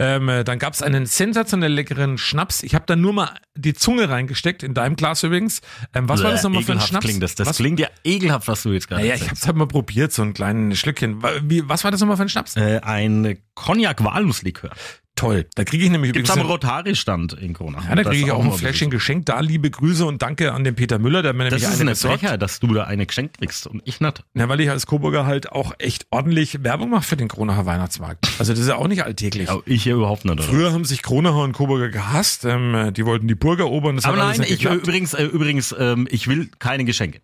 Ähm, 0.00 0.28
äh, 0.30 0.44
dann 0.44 0.58
gab's 0.58 0.80
einen 0.82 1.04
sensationell 1.04 1.72
leckeren 1.72 2.16
Schnaps. 2.16 2.62
Ich 2.62 2.74
habe 2.74 2.86
da 2.86 2.96
nur 2.96 3.12
mal 3.12 3.36
die 3.54 3.74
Zunge 3.74 4.08
reingesteckt, 4.08 4.62
in 4.62 4.72
deinem 4.72 4.96
Glas 4.96 5.22
übrigens. 5.22 5.60
Ähm, 5.94 6.08
was 6.08 6.22
war 6.22 6.30
das 6.30 6.42
nochmal 6.42 6.62
für 6.62 6.72
ein 6.72 6.80
Schnaps? 6.80 7.04
Klingt 7.04 7.22
das 7.22 7.34
das 7.34 7.46
was, 7.46 7.56
klingt 7.58 7.78
ja 7.78 7.88
ekelhaft, 8.02 8.48
was 8.48 8.62
du 8.62 8.72
jetzt 8.72 8.88
gerade 8.88 9.02
naja, 9.02 9.14
ich 9.14 9.20
erzählst. 9.20 9.42
hab's 9.42 9.46
halt 9.46 9.56
mal 9.58 9.68
probiert, 9.68 10.10
so 10.12 10.22
ein 10.22 10.32
kleines 10.32 10.78
Schlückchen. 10.78 11.22
Wie, 11.42 11.68
was 11.68 11.84
war 11.84 11.90
das 11.90 12.00
nochmal 12.00 12.16
für 12.16 12.22
ein 12.22 12.28
Schnaps? 12.30 12.56
Äh, 12.56 12.80
ein 12.82 13.38
Cognac-Walnusslikör. 13.54 14.70
Toll. 15.16 15.46
Da 15.54 15.64
kriege 15.64 15.84
ich 15.84 15.90
nämlich 15.90 16.14
Gibt's 16.14 16.30
übrigens... 16.30 16.46
am 16.46 16.50
Rotari-Stand 16.50 17.34
in 17.34 17.52
Kronach. 17.52 17.84
Ja, 17.84 17.94
da 17.94 18.04
Das 18.04 18.12
kriege 18.12 18.24
ich 18.24 18.32
auch 18.32 18.42
mal 18.42 18.52
ein 18.52 18.58
Fläschchen 18.58 18.88
geschenkt. 18.88 19.28
Da 19.28 19.40
liebe 19.40 19.70
Grüße 19.70 20.06
und 20.06 20.22
danke 20.22 20.52
an 20.54 20.64
den 20.64 20.74
Peter 20.76 20.98
Müller, 20.98 21.20
der 21.20 21.34
mir 21.34 21.50
Das 21.50 21.60
nämlich 21.60 21.74
ist 21.74 21.80
eine 21.80 21.90
besorgt. 21.90 22.20
Frechheit, 22.20 22.40
dass 22.40 22.58
du 22.58 22.72
da 22.72 22.84
eine 22.84 23.04
geschenkt 23.04 23.36
kriegst 23.36 23.66
und 23.66 23.82
ich 23.84 24.00
nicht. 24.00 24.24
Ja, 24.34 24.48
weil 24.48 24.60
ich 24.60 24.70
als 24.70 24.86
Coburger 24.86 25.26
halt 25.26 25.52
auch 25.52 25.74
echt 25.78 26.06
ordentlich 26.10 26.64
Werbung 26.64 26.88
mache 26.88 27.02
für 27.02 27.16
den 27.18 27.28
Kronacher 27.28 27.66
Weihnachtsmarkt. 27.66 28.28
Also 28.38 28.54
das 28.54 28.60
ist 28.60 28.68
ja 28.68 28.76
auch 28.76 28.88
nicht 28.88 29.04
alltäglich. 29.04 29.48
Ja, 29.48 29.58
ich 29.66 29.84
hier 29.90 29.96
überhaupt 29.96 30.24
nicht, 30.24 30.32
oder? 30.32 30.42
Früher 30.42 30.72
haben 30.72 30.84
sich 30.84 31.02
Kronacher 31.02 31.42
und 31.42 31.52
Coburger 31.52 31.88
gehasst. 31.88 32.44
Ähm, 32.44 32.92
die 32.94 33.04
wollten 33.04 33.28
die 33.28 33.34
Burg 33.34 33.58
erobern. 33.58 33.96
Das 33.96 34.04
Aber 34.04 34.16
nein, 34.16 34.38
nicht 34.40 34.50
ich, 34.50 34.66
äh, 34.66 34.74
übrigens, 34.74 35.14
äh, 35.14 35.24
übrigens, 35.24 35.74
ähm, 35.78 36.06
ich 36.10 36.28
will 36.28 36.48
keine 36.58 36.84
Geschenke. 36.84 37.20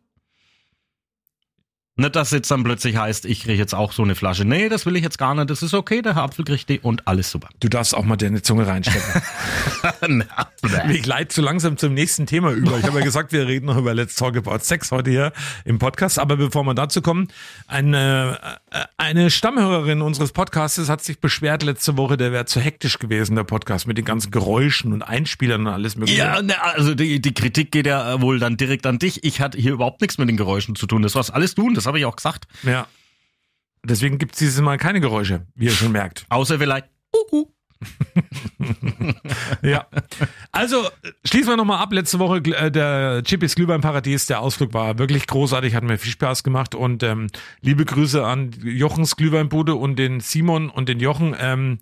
Nicht, 1.98 2.14
dass 2.14 2.31
jetzt 2.31 2.50
dann 2.50 2.62
plötzlich 2.62 2.98
heißt, 2.98 3.25
ich 3.25 3.44
kriege 3.44 3.56
jetzt 3.56 3.75
auch 3.75 3.90
so 3.90 4.02
eine 4.02 4.14
Flasche. 4.14 4.44
Nee, 4.44 4.69
das 4.69 4.84
will 4.84 4.96
ich 4.96 5.02
jetzt 5.02 5.16
gar 5.16 5.34
nicht. 5.34 5.48
Das 5.48 5.62
ist 5.62 5.72
okay, 5.72 6.02
der 6.02 6.14
Herr 6.14 6.25
Apfel 6.25 6.44
kriegt 6.44 6.69
die 6.69 6.78
und 6.78 7.08
alles 7.08 7.31
super. 7.31 7.48
Du 7.60 7.70
darfst 7.70 7.94
auch 7.94 8.04
mal 8.04 8.16
deine 8.16 8.43
Zunge 8.43 8.66
reinstecken. 8.66 9.22
ich 10.90 11.06
leite 11.06 11.34
so 11.34 11.40
langsam 11.40 11.78
zum 11.78 11.94
nächsten 11.94 12.26
Thema 12.26 12.52
über. 12.52 12.76
Ich 12.78 12.84
habe 12.84 12.98
ja 12.98 13.04
gesagt, 13.04 13.32
wir 13.32 13.46
reden 13.46 13.64
noch 13.64 13.78
über 13.78 13.94
Let's 13.94 14.14
Talk 14.14 14.37
About 14.37 14.58
Sex 14.58 14.93
heute 14.93 15.10
hier 15.10 15.32
im 15.64 15.78
Podcast. 15.78 16.19
Aber 16.19 16.37
bevor 16.37 16.64
wir 16.64 16.75
dazu 16.75 17.00
kommen, 17.00 17.28
eine, 17.66 18.58
äh, 18.70 18.81
eine 18.99 19.31
Stammhörerin 19.31 20.02
unseres 20.02 20.32
Podcasts 20.32 20.90
hat 20.90 21.02
sich 21.02 21.19
beschwert 21.19 21.62
letzte 21.62 21.96
Woche, 21.96 22.19
der 22.19 22.31
wäre 22.31 22.44
zu 22.44 22.60
hektisch 22.60 22.99
gewesen, 22.99 23.37
der 23.37 23.44
Podcast, 23.44 23.87
mit 23.87 23.97
den 23.97 24.04
ganzen 24.04 24.30
Geräuschen 24.30 24.92
und 24.92 25.00
Einspielern 25.00 25.66
und 25.66 25.73
alles 25.73 25.97
mögliche. 25.97 26.18
Ja, 26.18 26.42
also 26.75 26.94
die, 26.94 27.23
die 27.23 27.32
Kritik 27.32 27.73
geht 27.73 27.87
ja 27.87 28.20
wohl 28.20 28.38
dann 28.38 28.59
direkt 28.59 28.85
an 28.85 28.99
dich. 28.99 29.25
Ich 29.25 29.40
hatte 29.40 29.56
hier 29.56 29.73
überhaupt 29.73 30.02
nichts 30.02 30.18
mit 30.18 30.28
den 30.28 30.37
Geräuschen 30.37 30.76
zu 30.76 30.87
tun. 30.87 31.00
Das 31.00 31.14
war's 31.14 31.30
alles 31.30 31.54
du 31.54 31.68
und 31.68 31.75
das 31.75 31.86
habe 31.87 31.99
ich 31.99 32.05
auch 32.05 32.16
gesagt. 32.16 32.47
ja. 32.62 32.87
Deswegen 33.85 34.19
gibt 34.19 34.33
es 34.33 34.40
dieses 34.40 34.61
Mal 34.61 34.78
keine 34.78 35.00
Geräusche, 35.00 35.47
wie 35.55 35.66
ihr 35.66 35.71
schon 35.71 35.93
merkt. 35.93 36.26
Außer 36.28 36.59
vielleicht. 36.59 36.87
Uhu. 37.14 37.47
Ja. 39.62 39.87
Also, 40.52 40.88
schließen 41.25 41.49
wir 41.49 41.57
nochmal 41.57 41.81
ab. 41.83 41.93
Letzte 41.93 42.19
Woche 42.19 42.38
äh, 42.38 42.71
der 42.71 43.23
Chippys 43.23 43.55
Glühweinparadies. 43.55 44.26
Der 44.26 44.40
Ausflug 44.40 44.73
war 44.75 44.99
wirklich 44.99 45.26
großartig, 45.26 45.75
hat 45.75 45.85
mir 45.85 45.99
viel 45.99 46.12
Spaß 46.12 46.43
gemacht. 46.43 46.75
Und 46.75 47.02
ähm, 47.02 47.28
liebe 47.61 47.85
Grüße 47.85 48.25
an 48.25 48.50
Jochens 48.62 49.16
Glühweinbude 49.16 49.75
und 49.75 49.97
den 49.99 50.21
Simon 50.21 50.71
und 50.71 50.88
den 50.88 51.00
Jochen. 51.00 51.37
Ähm, 51.38 51.78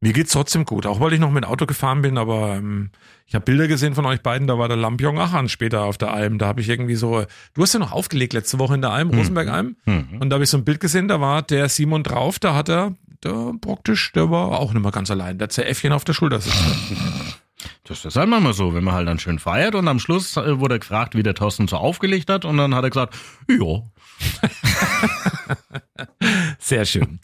mir 0.00 0.12
geht's 0.12 0.32
trotzdem 0.32 0.64
gut, 0.64 0.86
auch 0.86 1.00
weil 1.00 1.12
ich 1.12 1.20
noch 1.20 1.30
mit 1.30 1.44
dem 1.44 1.50
Auto 1.50 1.66
gefahren 1.66 2.02
bin, 2.02 2.18
aber 2.18 2.56
ähm, 2.56 2.90
ich 3.26 3.34
habe 3.34 3.44
Bilder 3.44 3.66
gesehen 3.66 3.94
von 3.94 4.06
euch 4.06 4.22
beiden, 4.22 4.46
da 4.46 4.58
war 4.58 4.68
der 4.68 4.76
Lampion 4.76 5.18
Achan 5.18 5.48
später 5.48 5.82
auf 5.82 5.98
der 5.98 6.12
Alm. 6.12 6.38
Da 6.38 6.46
habe 6.46 6.60
ich 6.60 6.68
irgendwie 6.68 6.94
so, 6.94 7.24
du 7.54 7.62
hast 7.62 7.74
ja 7.74 7.80
noch 7.80 7.92
aufgelegt 7.92 8.32
letzte 8.32 8.58
Woche 8.58 8.74
in 8.74 8.80
der 8.80 8.90
Alm, 8.90 9.10
Rosenberg-Alm. 9.10 9.76
Mhm. 9.84 10.18
Und 10.20 10.30
da 10.30 10.34
habe 10.34 10.44
ich 10.44 10.50
so 10.50 10.56
ein 10.56 10.64
Bild 10.64 10.80
gesehen, 10.80 11.08
da 11.08 11.20
war 11.20 11.42
der 11.42 11.68
Simon 11.68 12.04
drauf, 12.04 12.38
da 12.38 12.54
hat 12.54 12.68
er, 12.68 12.94
der 13.24 13.52
praktisch, 13.60 14.12
der 14.12 14.30
war 14.30 14.58
auch 14.60 14.72
nicht 14.72 14.82
mehr 14.82 14.92
ganz 14.92 15.10
allein. 15.10 15.38
Der 15.38 15.48
hat 15.48 15.58
Äffchen 15.58 15.92
auf 15.92 16.04
der 16.04 16.14
Schulter 16.14 16.40
sitzen. 16.40 17.34
Das 17.84 18.04
ist 18.04 18.16
halt 18.16 18.28
manchmal 18.28 18.52
so, 18.52 18.74
wenn 18.74 18.84
man 18.84 18.94
halt 18.94 19.08
dann 19.08 19.18
schön 19.18 19.38
feiert 19.38 19.74
und 19.74 19.88
am 19.88 19.98
Schluss 19.98 20.36
äh, 20.36 20.60
wurde 20.60 20.76
er 20.76 20.78
gefragt, 20.78 21.16
wie 21.16 21.22
der 21.22 21.34
Thorsten 21.34 21.66
so 21.66 21.76
aufgelegt 21.76 22.30
hat 22.30 22.44
und 22.44 22.56
dann 22.56 22.74
hat 22.74 22.84
er 22.84 22.90
gesagt, 22.90 23.16
ja, 23.48 23.82
Sehr 26.58 26.84
schön. 26.84 27.20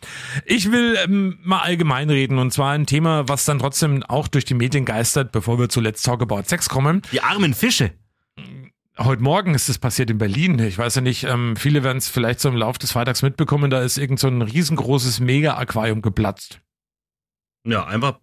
Ich 0.47 0.71
will 0.71 0.97
ähm, 1.05 1.39
mal 1.43 1.61
allgemein 1.61 2.11
reden 2.11 2.39
und 2.39 2.53
zwar 2.53 2.73
ein 2.73 2.87
Thema, 2.87 3.29
was 3.29 3.45
dann 3.45 3.59
trotzdem 3.59 4.03
auch 4.05 4.29
durch 4.29 4.45
die 4.45 4.55
Medien 4.55 4.85
geistert, 4.85 5.33
bevor 5.33 5.59
wir 5.59 5.69
zu 5.69 5.81
Let's 5.81 6.03
Talk 6.03 6.23
About 6.23 6.43
Sex 6.45 6.69
kommen. 6.69 7.03
die 7.13 7.21
armen 7.21 7.55
Fische. 7.55 7.93
Heute 8.97 9.23
Morgen 9.23 9.55
ist 9.55 9.69
es 9.69 9.79
passiert 9.79 10.11
in 10.11 10.19
Berlin. 10.19 10.59
Ich 10.61 10.79
weiß 10.79 10.95
ja 10.95 11.01
nicht, 11.01 11.25
ähm, 11.25 11.57
viele 11.57 11.83
werden 11.83 11.99
es 11.99 12.09
vielleicht 12.09 12.39
so 12.39 12.49
im 12.49 12.57
Laufe 12.57 12.79
des 12.79 12.93
Freitags 12.93 13.23
mitbekommen, 13.23 13.71
da 13.71 13.83
ist 13.83 13.99
irgend 13.99 14.21
so 14.21 14.29
ein 14.29 14.41
riesengroßes 14.41 15.19
Mega-Aquarium 15.21 16.01
geplatzt. 16.01 16.61
Ja, 17.67 17.85
einfach 17.87 18.21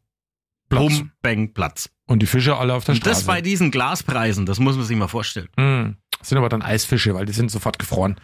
Platz. 0.70 1.00
Bum, 1.00 1.12
Bang, 1.22 1.54
Platz. 1.54 1.90
Und 2.06 2.22
die 2.22 2.26
Fische 2.26 2.56
alle 2.56 2.74
auf 2.74 2.86
der 2.86 2.96
Und 2.96 3.06
das 3.06 3.18
Straße. 3.18 3.28
bei 3.28 3.42
diesen 3.42 3.72
Glaspreisen, 3.72 4.46
das 4.46 4.60
muss 4.60 4.78
man 4.78 4.86
sich 4.86 4.96
mal 4.96 5.10
vorstellen. 5.10 5.50
Mm, 5.58 5.98
das 6.18 6.30
sind 6.30 6.38
aber 6.38 6.48
dann 6.48 6.62
Eisfische, 6.62 7.14
weil 7.14 7.26
die 7.26 7.34
sind 7.34 7.52
sofort 7.52 7.78
gefroren, 7.78 8.16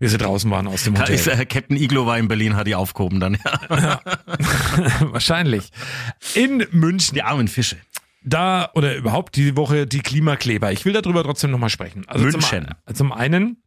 wie 0.00 0.08
sie 0.08 0.18
draußen 0.18 0.50
waren 0.50 0.66
aus 0.66 0.84
dem 0.84 0.98
Hotel. 0.98 1.14
ist, 1.14 1.28
äh, 1.28 1.46
Captain 1.46 1.76
Iglo 1.76 2.06
war 2.06 2.18
in 2.18 2.26
Berlin, 2.26 2.56
hat 2.56 2.66
die 2.66 2.74
aufgehoben 2.74 3.20
dann. 3.20 3.38
Ja. 3.70 4.00
Wahrscheinlich. 5.00 5.70
In 6.34 6.66
München. 6.72 7.14
Die 7.14 7.22
armen 7.22 7.48
Fische. 7.48 7.76
da 8.22 8.70
oder 8.74 8.96
überhaupt 8.96 9.36
die 9.36 9.56
Woche 9.56 9.86
die 9.86 10.00
Klimakleber. 10.00 10.72
Ich 10.72 10.84
will 10.84 10.94
darüber 10.94 11.22
trotzdem 11.22 11.50
nochmal 11.50 11.70
sprechen. 11.70 12.04
Also 12.08 12.24
München. 12.24 12.68
Zum, 12.86 12.96
zum 12.96 13.12
einen 13.12 13.62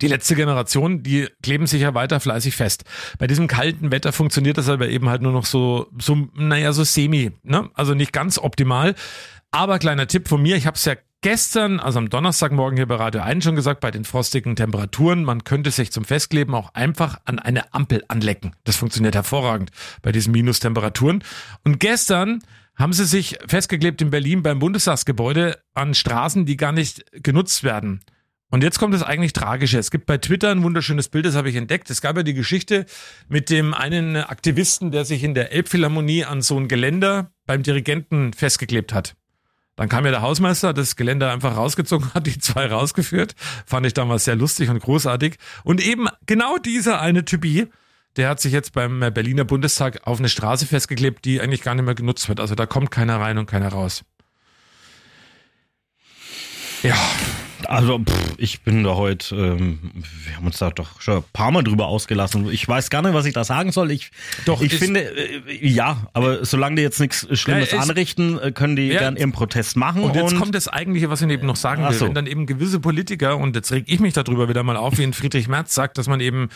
die 0.00 0.08
letzte 0.08 0.34
Generation, 0.34 1.02
die 1.02 1.28
kleben 1.42 1.66
sich 1.66 1.82
ja 1.82 1.94
weiter 1.94 2.20
fleißig 2.20 2.56
fest. 2.56 2.84
Bei 3.18 3.26
diesem 3.26 3.46
kalten 3.46 3.90
Wetter 3.92 4.12
funktioniert 4.12 4.58
das 4.58 4.68
aber 4.68 4.88
eben 4.88 5.08
halt 5.08 5.22
nur 5.22 5.32
noch 5.32 5.44
so, 5.44 5.88
so 5.98 6.28
naja, 6.34 6.72
so 6.72 6.84
semi, 6.84 7.32
ne? 7.42 7.70
Also 7.74 7.94
nicht 7.94 8.12
ganz 8.12 8.38
optimal. 8.38 8.94
Aber 9.50 9.78
kleiner 9.78 10.06
Tipp 10.06 10.28
von 10.28 10.40
mir, 10.40 10.56
ich 10.56 10.66
habe 10.66 10.76
es 10.76 10.84
ja 10.84 10.94
gestern, 11.22 11.80
also 11.80 11.98
am 11.98 12.10
Donnerstagmorgen 12.10 12.76
hier 12.76 12.86
bei 12.86 12.96
Radio 12.96 13.22
1 13.22 13.42
schon 13.42 13.56
gesagt, 13.56 13.80
bei 13.80 13.90
den 13.90 14.04
frostigen 14.04 14.54
Temperaturen, 14.56 15.24
man 15.24 15.44
könnte 15.44 15.70
sich 15.70 15.90
zum 15.90 16.04
Festkleben 16.04 16.54
auch 16.54 16.74
einfach 16.74 17.20
an 17.24 17.38
eine 17.38 17.72
Ampel 17.72 18.04
anlecken. 18.08 18.54
Das 18.64 18.76
funktioniert 18.76 19.14
hervorragend 19.14 19.70
bei 20.02 20.12
diesen 20.12 20.32
Minustemperaturen. 20.32 21.24
Und 21.64 21.80
gestern 21.80 22.42
haben 22.74 22.92
sie 22.92 23.04
sich 23.04 23.38
festgeklebt 23.46 24.02
in 24.02 24.10
Berlin 24.10 24.42
beim 24.42 24.58
Bundestagsgebäude 24.58 25.58
an 25.74 25.94
Straßen, 25.94 26.44
die 26.44 26.56
gar 26.56 26.72
nicht 26.72 27.04
genutzt 27.22 27.64
werden. 27.64 28.00
Und 28.50 28.62
jetzt 28.62 28.78
kommt 28.78 28.92
das 28.92 29.02
eigentlich 29.02 29.32
Tragische. 29.32 29.78
Es 29.78 29.90
gibt 29.90 30.04
bei 30.04 30.18
Twitter 30.18 30.50
ein 30.50 30.62
wunderschönes 30.62 31.08
Bild, 31.08 31.24
das 31.24 31.36
habe 31.36 31.48
ich 31.48 31.56
entdeckt. 31.56 31.88
Es 31.88 32.02
gab 32.02 32.18
ja 32.18 32.22
die 32.22 32.34
Geschichte 32.34 32.84
mit 33.28 33.48
dem 33.48 33.72
einen 33.72 34.16
Aktivisten, 34.16 34.90
der 34.90 35.06
sich 35.06 35.24
in 35.24 35.32
der 35.32 35.52
Elbphilharmonie 35.52 36.26
an 36.26 36.42
so 36.42 36.58
ein 36.58 36.68
Geländer 36.68 37.32
beim 37.46 37.62
Dirigenten 37.62 38.34
festgeklebt 38.34 38.92
hat. 38.92 39.14
Dann 39.76 39.88
kam 39.88 40.04
ja 40.04 40.10
der 40.10 40.22
Hausmeister, 40.22 40.74
das 40.74 40.96
Geländer 40.96 41.32
einfach 41.32 41.56
rausgezogen 41.56 42.10
hat, 42.14 42.26
die 42.26 42.38
zwei 42.38 42.66
rausgeführt. 42.66 43.34
Fand 43.66 43.86
ich 43.86 43.94
damals 43.94 44.24
sehr 44.24 44.36
lustig 44.36 44.68
und 44.68 44.80
großartig. 44.80 45.36
Und 45.64 45.80
eben 45.84 46.08
genau 46.26 46.58
dieser 46.58 47.00
eine 47.00 47.24
Typi, 47.24 47.68
der 48.16 48.28
hat 48.28 48.40
sich 48.40 48.52
jetzt 48.52 48.72
beim 48.72 49.00
Berliner 49.00 49.44
Bundestag 49.44 50.06
auf 50.06 50.18
eine 50.18 50.28
Straße 50.28 50.66
festgeklebt, 50.66 51.24
die 51.24 51.40
eigentlich 51.40 51.62
gar 51.62 51.74
nicht 51.74 51.84
mehr 51.84 51.94
genutzt 51.94 52.28
wird. 52.28 52.40
Also 52.40 52.54
da 52.54 52.66
kommt 52.66 52.90
keiner 52.90 53.18
rein 53.20 53.38
und 53.38 53.46
keiner 53.46 53.68
raus. 53.68 54.04
Ja, 56.82 56.96
also 57.72 57.98
pff, 57.98 58.34
ich 58.38 58.60
bin 58.62 58.84
da 58.84 58.94
heute, 58.94 59.34
ähm, 59.34 59.78
wir 60.26 60.36
haben 60.36 60.46
uns 60.46 60.58
da 60.58 60.70
doch 60.70 61.00
schon 61.00 61.16
ein 61.18 61.24
paar 61.32 61.50
Mal 61.50 61.62
drüber 61.62 61.86
ausgelassen. 61.86 62.50
Ich 62.50 62.66
weiß 62.68 62.90
gar 62.90 63.02
nicht, 63.02 63.14
was 63.14 63.26
ich 63.26 63.34
da 63.34 63.44
sagen 63.44 63.72
soll. 63.72 63.90
Ich, 63.90 64.10
Doch, 64.44 64.60
ich 64.62 64.74
finde, 64.74 65.00
äh, 65.00 65.66
ja, 65.66 66.06
aber 66.12 66.44
solange 66.44 66.76
die 66.76 66.82
jetzt 66.82 67.00
nichts 67.00 67.26
Schlimmes 67.38 67.70
Ja, 67.72 67.78
ist- 67.82 67.88
anrichten, 67.90 68.38
äh, 68.38 68.52
können 68.52 68.76
die 68.76 68.88
Ja. 68.88 69.00
gern 69.00 69.16
ihren 69.16 69.32
Protest 69.32 69.76
machen. 69.76 70.02
Und 70.02 70.14
jetzt 70.14 70.36
kommt 70.36 70.54
das 70.54 70.68
eigentliche, 70.68 71.10
was 71.10 71.22
ich 71.22 71.28
eben 71.30 71.46
noch 71.46 71.56
sagen 71.56 71.82
will. 71.84 71.92
so. 71.94 72.06
Wenn 72.06 72.14
dann 72.14 72.26
eben 72.26 72.46
gewisse 72.46 72.78
Politiker, 72.80 73.36
und 73.38 73.56
jetzt 73.56 73.72
reg 73.72 73.84
ich 73.86 74.00
mich 74.00 74.12
darüber 74.12 74.48
wieder 74.48 74.62
mal 74.62 74.76
auf, 74.76 74.98
wie 74.98 75.02
ein 75.04 75.12
Friedrich 75.12 75.48
Merz 75.48 75.74
sagt, 75.74 75.98
dass 75.98 76.06
man 76.08 76.20
eben 76.20 76.48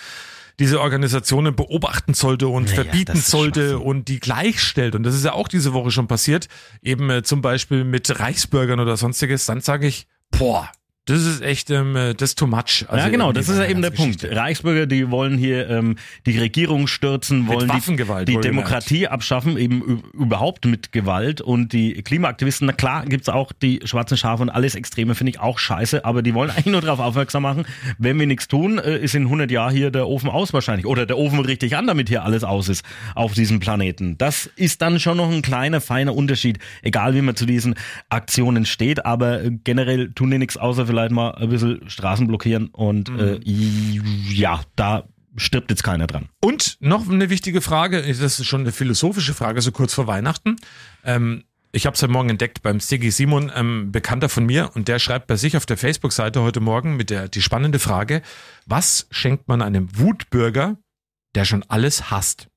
diese 0.58 0.80
Organisationen 0.80 1.54
beobachten 1.54 2.14
sollte 2.14 2.48
und 2.48 2.64
Naja, 2.70 2.76
verbieten 2.84 3.16
sollte 3.20 3.78
und 3.78 4.08
die 4.08 4.20
gleichstellt. 4.20 4.94
Und 4.94 5.02
das 5.02 5.14
ist 5.14 5.24
ja 5.24 5.32
auch 5.34 5.48
diese 5.48 5.72
Woche 5.74 5.90
schon 5.90 6.06
passiert, 6.08 6.48
eben 6.82 7.10
äh, 7.10 7.22
zum 7.22 7.42
Beispiel 7.42 7.84
mit 7.84 8.18
Reichsbürgern 8.20 8.80
oder 8.80 8.96
sonstiges. 8.96 9.44
Dann 9.44 9.60
sage 9.60 9.86
ich, 9.86 10.06
boah, 10.30 10.70
das 11.06 11.24
ist 11.24 11.40
echt, 11.40 11.70
ähm, 11.70 11.94
äh, 11.94 12.14
das 12.14 12.30
ist 12.30 12.38
too 12.38 12.48
much. 12.48 12.84
Also 12.88 12.96
ja, 12.96 13.08
genau, 13.08 13.26
irgendwie 13.26 13.38
das 13.38 13.48
ist 13.48 13.58
ja 13.58 13.66
eben 13.66 13.80
der 13.80 13.90
ganzen 13.92 14.02
Punkt. 14.02 14.20
Geschichte. 14.22 14.36
Reichsbürger, 14.36 14.86
die 14.86 15.08
wollen 15.08 15.38
hier 15.38 15.70
ähm, 15.70 15.96
die 16.26 16.36
Regierung 16.36 16.88
stürzen, 16.88 17.46
wollen 17.46 17.70
die, 17.70 18.24
die. 18.24 18.40
Demokratie 18.40 19.06
abschaffen, 19.06 19.56
eben 19.56 20.02
überhaupt 20.12 20.64
mit 20.66 20.90
Gewalt. 20.90 21.40
Und 21.40 21.72
die 21.72 22.02
Klimaaktivisten, 22.02 22.66
na 22.66 22.72
klar, 22.72 23.06
gibt's 23.06 23.28
auch 23.28 23.52
die 23.52 23.82
schwarzen 23.84 24.16
Schafe 24.16 24.42
und 24.42 24.50
alles 24.50 24.74
Extreme, 24.74 25.14
finde 25.14 25.30
ich 25.30 25.38
auch 25.38 25.60
scheiße, 25.60 26.04
aber 26.04 26.22
die 26.22 26.34
wollen 26.34 26.50
eigentlich 26.56 26.66
nur 26.66 26.80
darauf 26.80 26.98
aufmerksam 26.98 27.44
machen, 27.44 27.66
wenn 27.98 28.18
wir 28.18 28.26
nichts 28.26 28.48
tun, 28.48 28.78
äh, 28.78 28.98
ist 28.98 29.14
in 29.14 29.24
100 29.24 29.48
Jahren 29.52 29.72
hier 29.72 29.92
der 29.92 30.08
Ofen 30.08 30.28
aus 30.28 30.52
wahrscheinlich. 30.52 30.86
Oder 30.86 31.06
der 31.06 31.18
Ofen 31.18 31.38
richtig 31.38 31.76
an, 31.76 31.86
damit 31.86 32.08
hier 32.08 32.24
alles 32.24 32.42
aus 32.42 32.68
ist 32.68 32.84
auf 33.14 33.32
diesem 33.32 33.60
Planeten. 33.60 34.18
Das 34.18 34.50
ist 34.56 34.82
dann 34.82 34.98
schon 34.98 35.18
noch 35.18 35.30
ein 35.30 35.42
kleiner, 35.42 35.80
feiner 35.80 36.16
Unterschied, 36.16 36.58
egal 36.82 37.14
wie 37.14 37.20
man 37.20 37.36
zu 37.36 37.46
diesen 37.46 37.76
Aktionen 38.08 38.66
steht, 38.66 39.06
aber 39.06 39.44
äh, 39.44 39.52
generell 39.62 40.10
tun 40.10 40.32
die 40.32 40.38
nichts 40.38 40.56
außer 40.56 40.84
vielleicht 40.84 40.95
mal 41.10 41.30
ein 41.32 41.48
bisschen 41.48 41.88
Straßen 41.88 42.26
blockieren 42.26 42.68
und 42.68 43.08
äh, 43.08 43.38
ja, 43.42 44.60
da 44.76 45.04
stirbt 45.36 45.70
jetzt 45.70 45.84
keiner 45.84 46.06
dran. 46.06 46.28
Und 46.40 46.76
noch 46.80 47.08
eine 47.08 47.30
wichtige 47.30 47.60
Frage, 47.60 48.02
das 48.02 48.20
ist 48.20 48.46
schon 48.46 48.62
eine 48.62 48.72
philosophische 48.72 49.34
Frage, 49.34 49.60
so 49.60 49.72
kurz 49.72 49.94
vor 49.94 50.06
Weihnachten. 50.06 50.56
Ähm, 51.04 51.44
ich 51.72 51.84
habe 51.84 51.94
es 51.94 52.02
heute 52.02 52.12
Morgen 52.12 52.30
entdeckt 52.30 52.62
beim 52.62 52.80
Stiggy 52.80 53.10
Simon, 53.10 53.52
ähm, 53.54 53.92
Bekannter 53.92 54.28
von 54.28 54.46
mir, 54.46 54.70
und 54.74 54.88
der 54.88 54.98
schreibt 54.98 55.26
bei 55.26 55.36
sich 55.36 55.56
auf 55.56 55.66
der 55.66 55.76
Facebook-Seite 55.76 56.40
heute 56.40 56.60
Morgen 56.60 56.96
mit 56.96 57.10
der 57.10 57.28
die 57.28 57.42
spannende 57.42 57.78
Frage: 57.78 58.22
Was 58.64 59.06
schenkt 59.10 59.46
man 59.48 59.60
einem 59.60 59.88
Wutbürger, 59.98 60.78
der 61.34 61.44
schon 61.44 61.64
alles 61.68 62.10
hasst? 62.10 62.48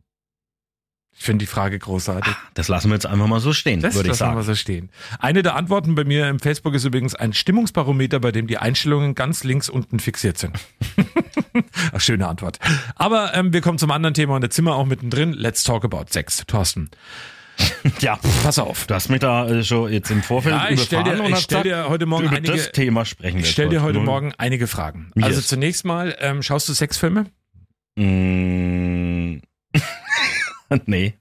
Ich 1.20 1.26
finde 1.26 1.44
die 1.44 1.48
Frage 1.48 1.78
großartig. 1.78 2.34
Das 2.54 2.70
lassen 2.70 2.88
wir 2.90 2.94
jetzt 2.96 3.06
einfach 3.06 3.28
mal 3.28 3.42
so 3.42 3.52
stehen, 3.52 3.82
Das 3.82 3.94
würde 3.94 4.08
ich 4.08 4.12
lassen 4.20 4.22
wir 4.36 4.36
sagen. 4.36 4.44
so 4.44 4.56
stehen. 4.56 4.90
Eine 5.20 5.44
der 5.44 5.58
Antworten 5.58 5.94
bei 5.94 6.06
mir 6.06 6.30
im 6.30 6.40
Facebook 6.40 6.74
ist 6.76 6.86
übrigens 6.86 7.14
ein 7.14 7.34
Stimmungsbarometer, 7.34 8.22
bei 8.22 8.32
dem 8.32 8.48
die 8.48 8.58
Einstellungen 8.58 9.16
ganz 9.16 9.44
links 9.44 9.68
unten 9.68 10.00
fixiert 10.00 10.38
sind. 10.38 10.58
Ach, 11.94 12.00
schöne 12.00 12.26
Antwort. 12.26 12.58
Aber 12.96 13.34
ähm, 13.36 13.52
wir 13.52 13.60
kommen 13.60 13.78
zum 13.78 13.92
anderen 13.92 14.14
Thema 14.14 14.36
und 14.38 14.54
sind 14.54 14.64
wir 14.64 14.76
auch 14.76 14.86
mittendrin. 14.86 15.34
Let's 15.34 15.64
talk 15.66 15.84
about 15.84 16.06
Sex. 16.10 16.42
Thorsten, 16.48 16.90
Ja, 18.00 18.18
pass 18.44 18.58
auf. 18.58 18.88
du 18.88 18.94
hast 18.96 19.10
mich 19.10 19.20
da 19.20 19.46
äh, 19.46 19.62
schon 19.62 19.92
jetzt 19.92 20.10
im 20.12 20.24
Vorfeld 20.24 20.56
Ja, 20.56 20.70
ich 20.70 20.82
stell 20.84 21.04
dir- 21.04 21.22
ich 21.28 21.38
stell 21.40 21.64
dir 21.64 21.90
heute 21.90 22.06
Morgen 22.06 22.28
über 22.28 22.38
einige- 22.38 22.54
das 22.54 22.72
Thema 22.72 23.04
sprechen 23.04 23.40
Ich 23.40 23.50
stelle 23.50 23.68
dir 23.70 23.82
heute 23.82 24.00
Morgen 24.00 24.32
einige 24.38 24.68
Fragen. 24.68 25.12
Yes. 25.16 25.26
Also 25.26 25.42
zunächst 25.42 25.84
mal, 25.84 26.16
ähm, 26.22 26.42
schaust 26.44 26.70
du 26.70 26.74
Sexfilme? 26.74 27.26
Mm, 27.98 29.42
nee, 30.86 31.14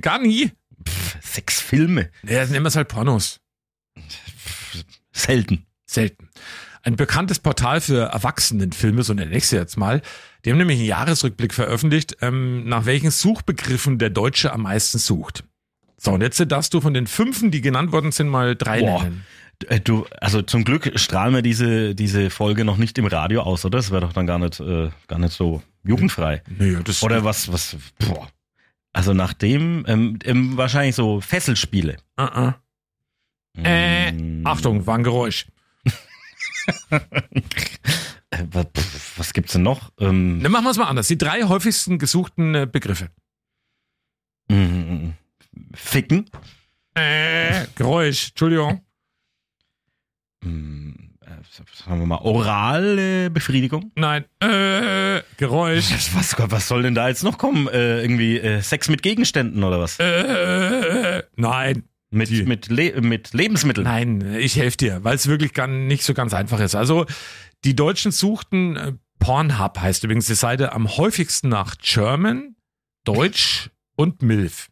Gar 0.00 0.20
nie. 0.20 0.50
sechs 1.20 1.60
Filme, 1.60 2.10
Ja, 2.26 2.44
nennen 2.46 2.64
wir 2.64 2.68
es 2.68 2.76
halt 2.76 2.88
Pornos. 2.88 3.40
selten. 5.12 5.66
Selten. 5.86 6.28
Ein 6.82 6.96
bekanntes 6.96 7.38
Portal 7.38 7.80
für 7.80 8.04
Erwachsenenfilme, 8.12 9.02
so 9.02 9.12
nenne 9.14 9.36
ich 9.36 9.46
sie 9.46 9.56
jetzt 9.56 9.76
mal, 9.76 10.00
die 10.44 10.50
haben 10.50 10.58
nämlich 10.58 10.78
einen 10.78 10.86
Jahresrückblick 10.86 11.52
veröffentlicht, 11.52 12.16
ähm, 12.20 12.68
nach 12.68 12.86
welchen 12.86 13.10
Suchbegriffen 13.10 13.98
der 13.98 14.10
Deutsche 14.10 14.52
am 14.52 14.62
meisten 14.62 14.98
sucht. 14.98 15.44
So, 15.96 16.12
und 16.12 16.20
jetzt 16.20 16.40
darfst 16.50 16.72
du 16.74 16.80
von 16.80 16.94
den 16.94 17.06
fünfen, 17.08 17.50
die 17.50 17.60
genannt 17.60 17.90
worden 17.92 18.12
sind, 18.12 18.28
mal 18.28 18.54
drei 18.54 18.80
Boah. 18.80 19.02
nennen. 19.02 19.24
Äh, 19.66 19.80
Du, 19.80 20.06
also 20.20 20.40
zum 20.42 20.64
Glück 20.64 20.92
strahlen 20.94 21.34
wir 21.34 21.42
diese, 21.42 21.96
diese 21.96 22.30
Folge 22.30 22.64
noch 22.64 22.76
nicht 22.76 22.96
im 22.98 23.06
Radio 23.06 23.42
aus, 23.42 23.64
oder? 23.64 23.78
Das 23.78 23.90
wäre 23.90 24.02
doch 24.02 24.12
dann 24.12 24.26
gar 24.28 24.38
nicht, 24.38 24.60
äh, 24.60 24.90
gar 25.08 25.18
nicht 25.18 25.32
so 25.32 25.62
jugendfrei. 25.84 26.42
Naja, 26.48 26.80
das 26.84 27.02
Oder 27.02 27.24
was, 27.24 27.52
was, 27.52 27.76
boah. 27.98 28.28
Also 28.92 29.14
nachdem, 29.14 29.84
ähm, 29.86 30.18
ähm, 30.24 30.56
wahrscheinlich 30.56 30.94
so 30.96 31.20
Fesselspiele. 31.20 31.98
Uh 32.18 32.24
-uh. 32.24 32.54
Äh, 33.62 34.12
Mm, 34.12 34.46
Achtung, 34.46 34.86
war 34.86 34.96
ein 34.96 35.04
Geräusch. 35.04 35.46
Äh, 38.30 38.44
was, 39.16 39.32
gibt's 39.32 39.52
denn 39.54 39.62
noch? 39.62 39.90
Ähm, 39.98 40.40
Dann 40.42 40.52
machen 40.52 40.64
wir 40.64 40.70
es 40.70 40.76
mal 40.76 40.84
anders. 40.88 41.08
Die 41.08 41.16
drei 41.16 41.44
häufigsten 41.44 41.98
gesuchten 41.98 42.54
äh, 42.54 42.68
Begriffe. 42.70 43.08
mm, 44.50 45.12
Ficken. 45.72 46.28
Äh, 46.94 47.66
Geräusch, 47.74 48.28
Entschuldigung. 48.28 48.82
Äh, 51.28 51.84
sagen 51.86 52.00
wir 52.00 52.06
mal, 52.06 52.18
orale 52.22 53.28
Befriedigung. 53.30 53.92
Nein, 53.96 54.24
äh, 54.40 55.20
Geräusch. 55.36 55.90
Was, 56.14 56.34
was 56.38 56.68
soll 56.68 56.82
denn 56.82 56.94
da 56.94 57.08
jetzt 57.08 57.22
noch 57.22 57.36
kommen? 57.38 57.68
Äh, 57.68 58.00
irgendwie 58.02 58.38
äh, 58.38 58.60
Sex 58.62 58.88
mit 58.88 59.02
Gegenständen 59.02 59.62
oder 59.62 59.78
was? 59.80 59.98
Äh, 59.98 61.22
nein, 61.36 61.84
Mit, 62.10 62.30
die- 62.30 62.44
mit, 62.44 62.68
Le 62.68 63.00
mit 63.02 63.34
Lebensmitteln. 63.34 63.84
Nein, 63.84 64.36
ich 64.38 64.56
helfe 64.56 64.76
dir, 64.78 65.04
weil 65.04 65.14
es 65.16 65.26
wirklich 65.26 65.52
gar 65.52 65.66
nicht 65.66 66.02
so 66.04 66.14
ganz 66.14 66.32
einfach 66.34 66.60
ist. 66.60 66.74
Also 66.74 67.04
die 67.64 67.76
Deutschen 67.76 68.10
suchten 68.12 68.76
äh, 68.76 68.92
Pornhub 69.18 69.78
heißt 69.80 70.04
übrigens 70.04 70.26
die 70.26 70.34
Seite 70.34 70.72
am 70.72 70.88
häufigsten 70.96 71.48
nach 71.48 71.74
German, 71.82 72.54
Deutsch 73.04 73.70
und 73.96 74.22
MILF. 74.22 74.68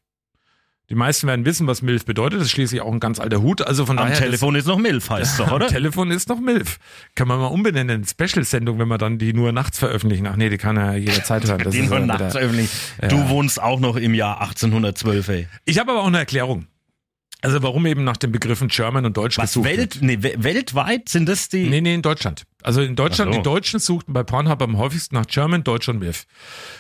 Die 0.89 0.95
meisten 0.95 1.27
werden 1.27 1.45
wissen, 1.45 1.67
was 1.67 1.83
MILF 1.83 2.05
bedeutet. 2.05 2.39
Das 2.39 2.47
ist 2.47 2.53
schließlich 2.53 2.81
auch 2.81 2.93
ein 2.93 3.01
ganz 3.01 3.19
alter 3.19 3.43
Hut. 3.43 3.61
Also 3.67 3.87
von 3.87 3.99
Am 3.99 4.07
daher 4.07 4.19
Telefon 4.21 4.55
ist 4.55 4.67
noch 4.67 4.79
Milf, 4.79 5.11
heißt 5.11 5.41
doch, 5.41 5.47
Das, 5.47 5.53
oder? 5.55 5.67
am 5.67 5.73
Telefon 5.73 6.11
ist 6.13 6.29
noch 6.29 6.39
MILF. 6.39 6.79
Kann 7.17 7.27
man 7.27 7.41
mal 7.41 7.47
umbenennen. 7.49 8.05
Special-Sendung, 8.05 8.79
wenn 8.79 8.87
wir 8.87 8.97
dann 8.99 9.19
die 9.19 9.33
nur 9.33 9.51
nachts 9.51 9.79
veröffentlichen. 9.81 10.27
Ach 10.29 10.37
nee, 10.37 10.49
die 10.49 10.59
kann 10.59 10.77
ja 10.77 10.95
jederzeit 10.95 11.45
hören. 11.45 11.59
Das 11.65 11.73
Die 11.75 11.81
ist 11.81 11.91
nur 11.91 11.99
nachts 11.99 12.35
wieder- 12.35 12.45
öffentlich. 12.45 12.71
Du 13.09 13.29
wohnst 13.29 13.61
auch 13.61 13.81
noch 13.81 13.97
im 13.97 14.15
Jahr 14.15 14.41
1812, 14.43 15.29
ey. 15.29 15.49
Ich 15.65 15.79
habe 15.81 15.91
aber 15.91 16.03
auch 16.03 16.07
eine 16.07 16.19
Erklärung. 16.19 16.67
Also 17.43 17.63
warum 17.63 17.85
eben 17.87 18.03
nach 18.03 18.17
den 18.17 18.33
Begriffen 18.33 18.69
German 18.69 19.05
und 19.05 19.17
Deutsch 19.17 19.37
Was, 19.39 19.51
gesucht 19.53 19.67
wird. 19.69 19.79
Welt, 19.79 19.99
nee, 20.01 20.19
we- 20.23 20.35
weltweit 20.43 21.09
sind 21.09 21.29
das 21.29 21.49
die? 21.49 21.69
Nee, 21.69 21.81
nee, 21.83 21.95
in 21.95 22.03
Deutschland. 22.03 22.45
Also 22.63 22.81
in 22.81 22.97
Deutschland, 22.97 23.33
so. 23.33 23.39
die 23.39 23.45
Deutschen 23.45 23.79
suchten 23.79 24.13
bei 24.13 24.25
Pornhub 24.25 24.61
am 24.63 24.79
häufigsten 24.79 25.15
nach 25.15 25.27
German, 25.27 25.63
Deutsch 25.63 25.89
und 25.89 26.01
MILF. 26.01 26.25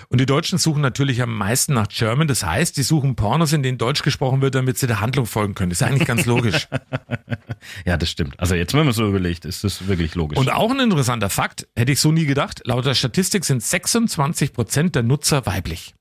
Und 0.08 0.20
die 0.20 0.26
Deutschen 0.26 0.58
suchen 0.58 0.80
natürlich 0.82 1.22
am 1.22 1.36
meisten 1.36 1.75
nach 1.75 1.86
German. 1.88 2.26
Das 2.26 2.44
heißt, 2.44 2.76
die 2.76 2.82
suchen 2.82 3.14
Pornos, 3.14 3.52
in 3.52 3.62
denen 3.62 3.78
Deutsch 3.78 4.02
gesprochen 4.02 4.40
wird, 4.40 4.54
damit 4.56 4.78
sie 4.78 4.86
der 4.88 5.00
Handlung 5.00 5.26
folgen 5.26 5.54
können. 5.54 5.70
Das 5.70 5.80
ist 5.82 5.86
eigentlich 5.86 6.08
ganz 6.08 6.26
logisch. 6.26 6.66
Ja, 7.84 7.96
das 7.96 8.10
stimmt. 8.10 8.38
Also 8.38 8.54
jetzt, 8.54 8.75
wenn 8.75 8.84
man 8.84 8.92
so 8.94 9.08
überlegt, 9.08 9.44
ist 9.44 9.64
das 9.64 9.88
wirklich 9.88 10.14
logisch. 10.14 10.38
Und 10.38 10.50
auch 10.52 10.70
ein 10.70 10.78
interessanter 10.78 11.30
Fakt, 11.30 11.66
hätte 11.75 11.90
ich 11.90 12.00
so 12.00 12.12
nie 12.12 12.25
gedacht, 12.25 12.62
laut 12.64 12.86
der 12.86 12.94
Statistik 12.94 13.44
sind 13.44 13.60
26 13.62 14.52
Prozent 14.52 14.94
der 14.94 15.02
Nutzer 15.02 15.46
weiblich. 15.46 15.94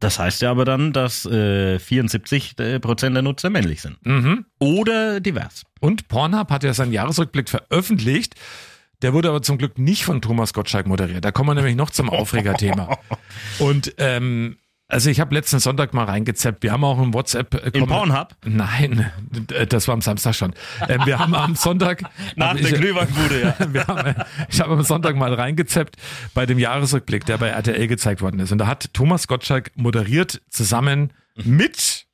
Das 0.00 0.18
heißt 0.18 0.42
ja 0.42 0.50
aber 0.50 0.64
dann, 0.64 0.92
dass 0.92 1.26
äh, 1.26 1.78
74 1.78 2.56
Prozent 2.80 3.14
der 3.14 3.22
Nutzer 3.22 3.50
männlich 3.50 3.82
sind. 3.82 4.04
Mhm. 4.04 4.46
Oder 4.58 5.20
divers. 5.20 5.64
Und 5.80 6.08
Pornhub 6.08 6.50
hat 6.50 6.64
ja 6.64 6.74
seinen 6.74 6.92
Jahresrückblick 6.92 7.48
veröffentlicht. 7.48 8.34
Der 9.02 9.14
wurde 9.14 9.28
aber 9.28 9.42
zum 9.42 9.56
Glück 9.56 9.78
nicht 9.78 10.04
von 10.04 10.20
Thomas 10.20 10.52
Gottschalk 10.52 10.86
moderiert. 10.86 11.24
Da 11.24 11.32
kommen 11.32 11.50
wir 11.50 11.54
nämlich 11.54 11.76
noch 11.76 11.90
zum 11.90 12.10
Aufregerthema. 12.10 12.98
Und 13.58 13.94
ähm, 13.96 14.56
also 14.90 15.08
ich 15.10 15.20
habe 15.20 15.34
letzten 15.34 15.58
Sonntag 15.60 15.94
mal 15.94 16.04
reingezappt. 16.04 16.62
Wir 16.62 16.72
haben 16.72 16.84
auch 16.84 17.00
im 17.00 17.14
WhatsApp. 17.14 17.54
Äh, 17.54 17.78
In 17.78 17.86
Pornhub? 17.86 18.34
Nein, 18.44 19.10
das 19.68 19.88
war 19.88 19.94
am 19.94 20.00
Samstag 20.00 20.34
schon. 20.34 20.52
Ähm, 20.88 21.02
wir 21.04 21.18
haben 21.18 21.34
am 21.34 21.54
Sonntag. 21.54 22.02
Nach 22.36 22.54
der 22.54 22.72
Glühweinbude, 22.72 23.40
ja. 23.40 23.56
wir 23.72 23.86
haben, 23.86 24.14
ich 24.48 24.60
habe 24.60 24.72
am 24.72 24.82
Sonntag 24.82 25.16
mal 25.16 25.32
reingezappt 25.32 25.96
bei 26.34 26.46
dem 26.46 26.58
Jahresrückblick, 26.58 27.24
der 27.24 27.38
bei 27.38 27.48
RTL 27.48 27.86
gezeigt 27.86 28.20
worden 28.20 28.40
ist. 28.40 28.52
Und 28.52 28.58
da 28.58 28.66
hat 28.66 28.92
Thomas 28.92 29.28
Gottschalk 29.28 29.70
moderiert 29.76 30.42
zusammen 30.50 31.12
mit 31.36 32.06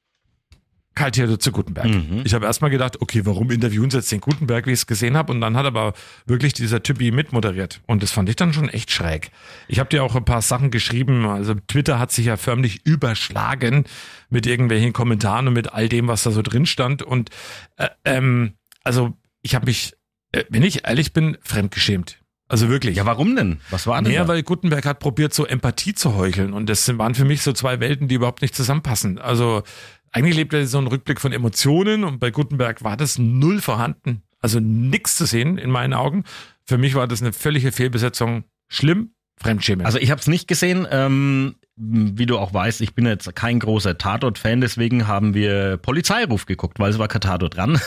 Karl 0.96 1.10
Theodor 1.10 1.38
zu 1.38 1.52
Gutenberg. 1.52 1.88
Mhm. 1.88 2.22
Ich 2.24 2.34
habe 2.34 2.46
erstmal 2.46 2.70
gedacht, 2.70 3.00
okay, 3.02 3.20
warum 3.24 3.50
interviewen 3.50 3.90
sie 3.90 3.98
jetzt 3.98 4.10
den 4.10 4.20
Gutenberg, 4.20 4.66
wie 4.66 4.72
ich 4.72 4.80
es 4.80 4.86
gesehen 4.86 5.16
habe? 5.16 5.30
Und 5.32 5.42
dann 5.42 5.56
hat 5.56 5.66
aber 5.66 5.92
wirklich 6.24 6.54
dieser 6.54 6.82
Typi 6.82 7.12
mitmoderiert. 7.12 7.80
Und 7.86 8.02
das 8.02 8.10
fand 8.10 8.30
ich 8.30 8.36
dann 8.36 8.54
schon 8.54 8.70
echt 8.70 8.90
schräg. 8.90 9.30
Ich 9.68 9.78
habe 9.78 9.90
dir 9.90 10.02
auch 10.02 10.16
ein 10.16 10.24
paar 10.24 10.40
Sachen 10.40 10.70
geschrieben. 10.70 11.26
Also 11.26 11.54
Twitter 11.68 11.98
hat 11.98 12.12
sich 12.12 12.26
ja 12.26 12.38
förmlich 12.38 12.84
überschlagen 12.84 13.84
mit 14.30 14.46
irgendwelchen 14.46 14.94
Kommentaren 14.94 15.46
und 15.46 15.52
mit 15.52 15.72
all 15.72 15.88
dem, 15.88 16.08
was 16.08 16.22
da 16.22 16.30
so 16.30 16.40
drin 16.40 16.64
stand. 16.64 17.02
Und 17.02 17.28
äh, 17.76 17.88
ähm, 18.06 18.54
also 18.82 19.12
ich 19.42 19.54
habe 19.54 19.66
mich, 19.66 19.92
äh, 20.32 20.44
wenn 20.48 20.62
ich 20.62 20.88
ehrlich 20.88 21.12
bin, 21.12 21.36
fremdgeschämt. 21.42 22.18
Also 22.48 22.70
wirklich. 22.70 22.96
Ja, 22.96 23.04
warum 23.04 23.36
denn? 23.36 23.60
Was 23.70 23.86
war 23.86 24.00
denn 24.00 24.12
Naja, 24.12 24.28
weil 24.28 24.42
Gutenberg 24.42 24.86
hat 24.86 25.00
probiert, 25.00 25.34
so 25.34 25.44
Empathie 25.46 25.94
zu 25.94 26.14
heucheln. 26.14 26.54
Und 26.54 26.70
das 26.70 26.96
waren 26.96 27.14
für 27.14 27.24
mich 27.24 27.42
so 27.42 27.52
zwei 27.52 27.80
Welten, 27.80 28.08
die 28.08 28.14
überhaupt 28.14 28.40
nicht 28.40 28.54
zusammenpassen. 28.54 29.18
Also 29.18 29.62
eigentlich 30.16 30.36
lebt 30.36 30.54
er 30.54 30.66
so 30.66 30.78
ein 30.78 30.86
Rückblick 30.86 31.20
von 31.20 31.32
Emotionen 31.32 32.04
und 32.04 32.18
bei 32.18 32.30
Gutenberg 32.30 32.82
war 32.82 32.96
das 32.96 33.18
null 33.18 33.60
vorhanden. 33.60 34.22
Also 34.40 34.60
nichts 34.60 35.16
zu 35.16 35.26
sehen 35.26 35.58
in 35.58 35.70
meinen 35.70 35.92
Augen. 35.92 36.24
Für 36.64 36.78
mich 36.78 36.94
war 36.94 37.06
das 37.06 37.20
eine 37.20 37.32
völlige 37.32 37.70
Fehlbesetzung. 37.70 38.44
Schlimm, 38.68 39.12
Fremdschämen. 39.36 39.84
Also 39.84 39.98
ich 39.98 40.10
habe 40.10 40.20
es 40.20 40.26
nicht 40.26 40.48
gesehen. 40.48 40.86
Ähm, 40.90 41.56
wie 41.78 42.24
du 42.24 42.38
auch 42.38 42.54
weißt, 42.54 42.80
ich 42.80 42.94
bin 42.94 43.04
jetzt 43.04 43.34
kein 43.36 43.58
großer 43.60 43.98
Tatort-Fan, 43.98 44.62
deswegen 44.62 45.06
haben 45.06 45.34
wir 45.34 45.76
Polizeiruf 45.76 46.46
geguckt, 46.46 46.78
weil 46.78 46.90
es 46.90 46.98
war 46.98 47.06
kein 47.08 47.20
Tatort 47.20 47.54
dran. 47.56 47.78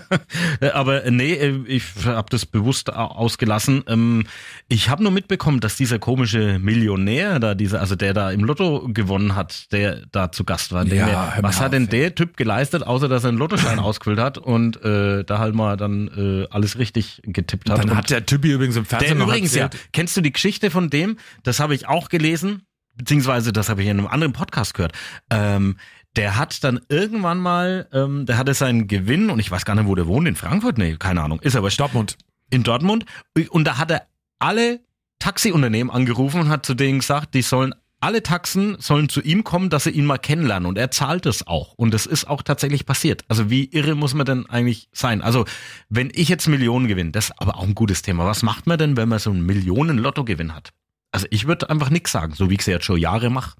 Aber 0.74 1.04
äh, 1.04 1.10
nee, 1.10 1.32
äh, 1.32 1.60
ich 1.66 1.82
habe 2.04 2.28
das 2.30 2.46
bewusst 2.46 2.92
au- 2.92 3.06
ausgelassen. 3.06 3.84
Ähm, 3.86 4.24
ich 4.68 4.88
habe 4.90 5.02
nur 5.02 5.12
mitbekommen, 5.12 5.60
dass 5.60 5.76
dieser 5.76 5.98
komische 5.98 6.58
Millionär 6.58 7.38
da, 7.40 7.54
dieser, 7.54 7.80
also 7.80 7.96
der 7.96 8.12
da 8.14 8.30
im 8.30 8.44
Lotto 8.44 8.88
gewonnen 8.92 9.34
hat, 9.34 9.72
der 9.72 10.02
da 10.12 10.30
zu 10.30 10.44
Gast 10.44 10.72
war. 10.72 10.84
Ja, 10.86 11.06
Der, 11.06 11.06
mal 11.06 11.38
was 11.42 11.60
hat 11.60 11.72
denn 11.72 11.88
der 11.88 12.14
Typ 12.14 12.36
geleistet, 12.36 12.82
außer 12.82 13.08
dass 13.08 13.24
er 13.24 13.30
einen 13.30 13.38
Lottoschein 13.38 13.78
ausgefüllt 13.78 14.18
hat 14.20 14.38
und 14.38 14.82
äh, 14.84 15.24
da 15.24 15.38
halt 15.38 15.54
mal 15.54 15.76
dann 15.76 16.08
äh, 16.08 16.46
alles 16.50 16.78
richtig 16.78 17.22
getippt 17.24 17.70
hat? 17.70 17.78
dann 17.78 17.90
und 17.90 17.96
hat 17.96 18.10
der 18.10 18.26
Typi 18.26 18.52
übrigens 18.52 18.76
im 18.76 18.82
der 18.84 18.98
Fernsehen 18.98 19.18
noch 19.18 19.26
übrigens, 19.28 19.54
ja, 19.54 19.64
erzählt, 19.64 19.88
kennst 19.92 20.16
du 20.16 20.20
die 20.20 20.32
Geschichte 20.32 20.70
von 20.70 20.90
dem? 20.90 21.16
Das 21.44 21.60
habe 21.60 21.74
ich 21.74 21.88
auch 21.88 22.08
gelesen, 22.08 22.62
beziehungsweise 22.94 23.52
das 23.52 23.68
habe 23.68 23.82
ich 23.82 23.88
in 23.88 23.98
einem 23.98 24.08
anderen 24.08 24.32
Podcast 24.32 24.74
gehört. 24.74 24.92
Ähm, 25.30 25.76
der 26.16 26.36
hat 26.36 26.62
dann 26.62 26.80
irgendwann 26.88 27.38
mal, 27.38 27.88
ähm, 27.92 28.26
der 28.26 28.36
hatte 28.36 28.54
seinen 28.54 28.86
Gewinn 28.86 29.30
und 29.30 29.38
ich 29.38 29.50
weiß 29.50 29.64
gar 29.64 29.74
nicht, 29.74 29.86
wo 29.86 29.94
der 29.94 30.06
wohnt, 30.06 30.28
in 30.28 30.36
Frankfurt? 30.36 30.78
Nee, 30.78 30.96
keine 30.98 31.22
Ahnung, 31.22 31.40
ist 31.40 31.56
aber 31.56 31.70
Dortmund. 31.70 32.18
in 32.50 32.62
Dortmund. 32.62 33.06
Und 33.50 33.64
da 33.64 33.78
hat 33.78 33.90
er 33.90 34.06
alle 34.38 34.80
Taxiunternehmen 35.18 35.90
angerufen 35.92 36.40
und 36.42 36.48
hat 36.48 36.66
zu 36.66 36.74
denen 36.74 36.98
gesagt, 36.98 37.34
die 37.34 37.42
sollen 37.42 37.74
alle 38.02 38.22
Taxen 38.22 38.76
sollen 38.80 39.08
zu 39.08 39.22
ihm 39.22 39.44
kommen, 39.44 39.70
dass 39.70 39.84
sie 39.84 39.90
ihn 39.90 40.04
mal 40.04 40.18
kennenlernen. 40.18 40.66
Und 40.66 40.76
er 40.76 40.90
zahlt 40.90 41.24
es 41.24 41.46
auch. 41.46 41.74
Und 41.74 41.94
das 41.94 42.04
ist 42.04 42.24
auch 42.26 42.42
tatsächlich 42.42 42.84
passiert. 42.84 43.24
Also 43.28 43.48
wie 43.48 43.66
irre 43.66 43.94
muss 43.94 44.12
man 44.12 44.26
denn 44.26 44.46
eigentlich 44.46 44.88
sein? 44.92 45.22
Also 45.22 45.44
wenn 45.88 46.10
ich 46.12 46.28
jetzt 46.28 46.48
Millionen 46.48 46.88
gewinne, 46.88 47.12
das 47.12 47.26
ist 47.26 47.34
aber 47.38 47.56
auch 47.56 47.62
ein 47.62 47.76
gutes 47.76 48.02
Thema. 48.02 48.26
Was 48.26 48.42
macht 48.42 48.66
man 48.66 48.76
denn, 48.76 48.96
wenn 48.96 49.08
man 49.08 49.20
so 49.20 49.30
einen 49.30 49.46
Millionen-Lottogewinn 49.46 50.52
hat? 50.52 50.72
Also 51.12 51.26
ich 51.30 51.46
würde 51.46 51.70
einfach 51.70 51.90
nichts 51.90 52.10
sagen, 52.10 52.34
so 52.34 52.50
wie 52.50 52.54
ich 52.54 52.60
es 52.60 52.66
jetzt 52.66 52.84
schon 52.84 52.98
Jahre 52.98 53.30
mache. 53.30 53.54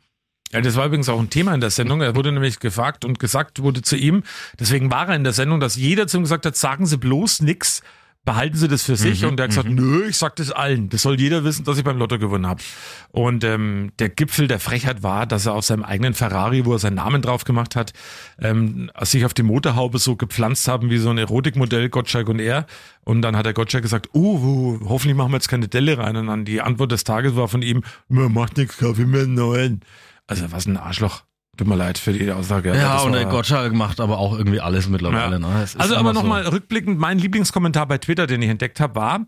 Ja, 0.52 0.60
das 0.60 0.76
war 0.76 0.86
übrigens 0.86 1.08
auch 1.08 1.20
ein 1.20 1.30
Thema 1.30 1.54
in 1.54 1.60
der 1.60 1.70
Sendung. 1.70 2.02
Er 2.02 2.14
wurde 2.14 2.32
nämlich 2.32 2.60
gefragt 2.60 3.04
und 3.04 3.18
gesagt 3.18 3.62
wurde 3.62 3.80
zu 3.80 3.96
ihm, 3.96 4.22
deswegen 4.58 4.90
war 4.90 5.08
er 5.08 5.16
in 5.16 5.24
der 5.24 5.32
Sendung, 5.32 5.60
dass 5.60 5.76
jeder 5.76 6.06
zu 6.06 6.18
ihm 6.18 6.24
gesagt 6.24 6.44
hat, 6.44 6.56
sagen 6.56 6.86
Sie 6.86 6.98
bloß 6.98 7.40
nix, 7.40 7.82
behalten 8.24 8.56
Sie 8.56 8.68
das 8.68 8.82
für 8.84 8.96
sich. 8.96 9.22
Mhm, 9.22 9.30
und 9.30 9.40
er 9.40 9.44
hat 9.44 9.50
gesagt, 9.50 9.68
nö, 9.68 10.06
ich 10.08 10.16
sag 10.16 10.36
das 10.36 10.52
allen. 10.52 10.88
Das 10.88 11.02
soll 11.02 11.20
jeder 11.20 11.44
wissen, 11.44 11.64
dass 11.64 11.78
ich 11.78 11.84
beim 11.84 11.98
Lotto 11.98 12.18
gewonnen 12.18 12.46
habe. 12.46 12.62
Und 13.10 13.42
ähm, 13.42 13.92
der 13.98 14.10
Gipfel 14.10 14.46
der 14.46 14.60
Frechheit 14.60 15.02
war, 15.02 15.26
dass 15.26 15.46
er 15.46 15.54
auf 15.54 15.64
seinem 15.64 15.82
eigenen 15.82 16.14
Ferrari, 16.14 16.64
wo 16.64 16.72
er 16.72 16.78
seinen 16.78 16.96
Namen 16.96 17.22
drauf 17.22 17.44
gemacht 17.44 17.74
hat, 17.74 17.92
ähm, 18.38 18.90
sich 19.00 19.24
auf 19.24 19.34
die 19.34 19.42
Motorhaube 19.42 19.98
so 19.98 20.16
gepflanzt 20.16 20.68
haben 20.68 20.90
wie 20.90 20.98
so 20.98 21.10
ein 21.10 21.18
Erotikmodell, 21.18 21.88
Gottschalk 21.88 22.28
und 22.28 22.38
er. 22.38 22.66
Und 23.04 23.22
dann 23.22 23.36
hat 23.36 23.46
der 23.46 23.54
Gottschalk 23.54 23.82
gesagt, 23.82 24.10
uh, 24.14 24.78
hoffentlich 24.88 25.16
machen 25.16 25.32
wir 25.32 25.36
jetzt 25.36 25.48
keine 25.48 25.66
Delle 25.66 25.98
rein. 25.98 26.16
Und 26.16 26.28
dann 26.28 26.44
die 26.44 26.60
Antwort 26.60 26.92
des 26.92 27.04
Tages 27.04 27.34
war 27.34 27.48
von 27.48 27.62
ihm, 27.62 27.82
man 28.08 28.32
macht 28.32 28.56
nichts, 28.56 28.78
Kaffee 28.78 29.04
mehr 29.04 29.22
einen 29.22 29.34
neuen. 29.34 29.80
Also 30.28 30.52
was 30.52 30.66
ein 30.66 30.76
Arschloch. 30.76 31.22
Tut 31.56 31.68
mir 31.68 31.76
leid 31.76 31.98
für 31.98 32.14
die 32.14 32.32
Aussage. 32.32 32.74
Ja, 32.74 32.94
das 32.94 33.04
und 33.04 33.12
der 33.12 33.26
Gottschalk 33.26 33.74
macht 33.74 34.00
aber 34.00 34.18
auch 34.18 34.36
irgendwie 34.36 34.60
alles 34.60 34.88
mittlerweile. 34.88 35.34
Ja. 35.34 35.38
Ne? 35.38 35.48
Also 35.48 35.78
aber 35.78 36.00
immer 36.00 36.14
so. 36.14 36.20
nochmal 36.20 36.48
rückblickend, 36.48 36.98
mein 36.98 37.18
Lieblingskommentar 37.18 37.86
bei 37.86 37.98
Twitter, 37.98 38.26
den 38.26 38.40
ich 38.40 38.48
entdeckt 38.48 38.80
habe, 38.80 38.94
war, 38.94 39.26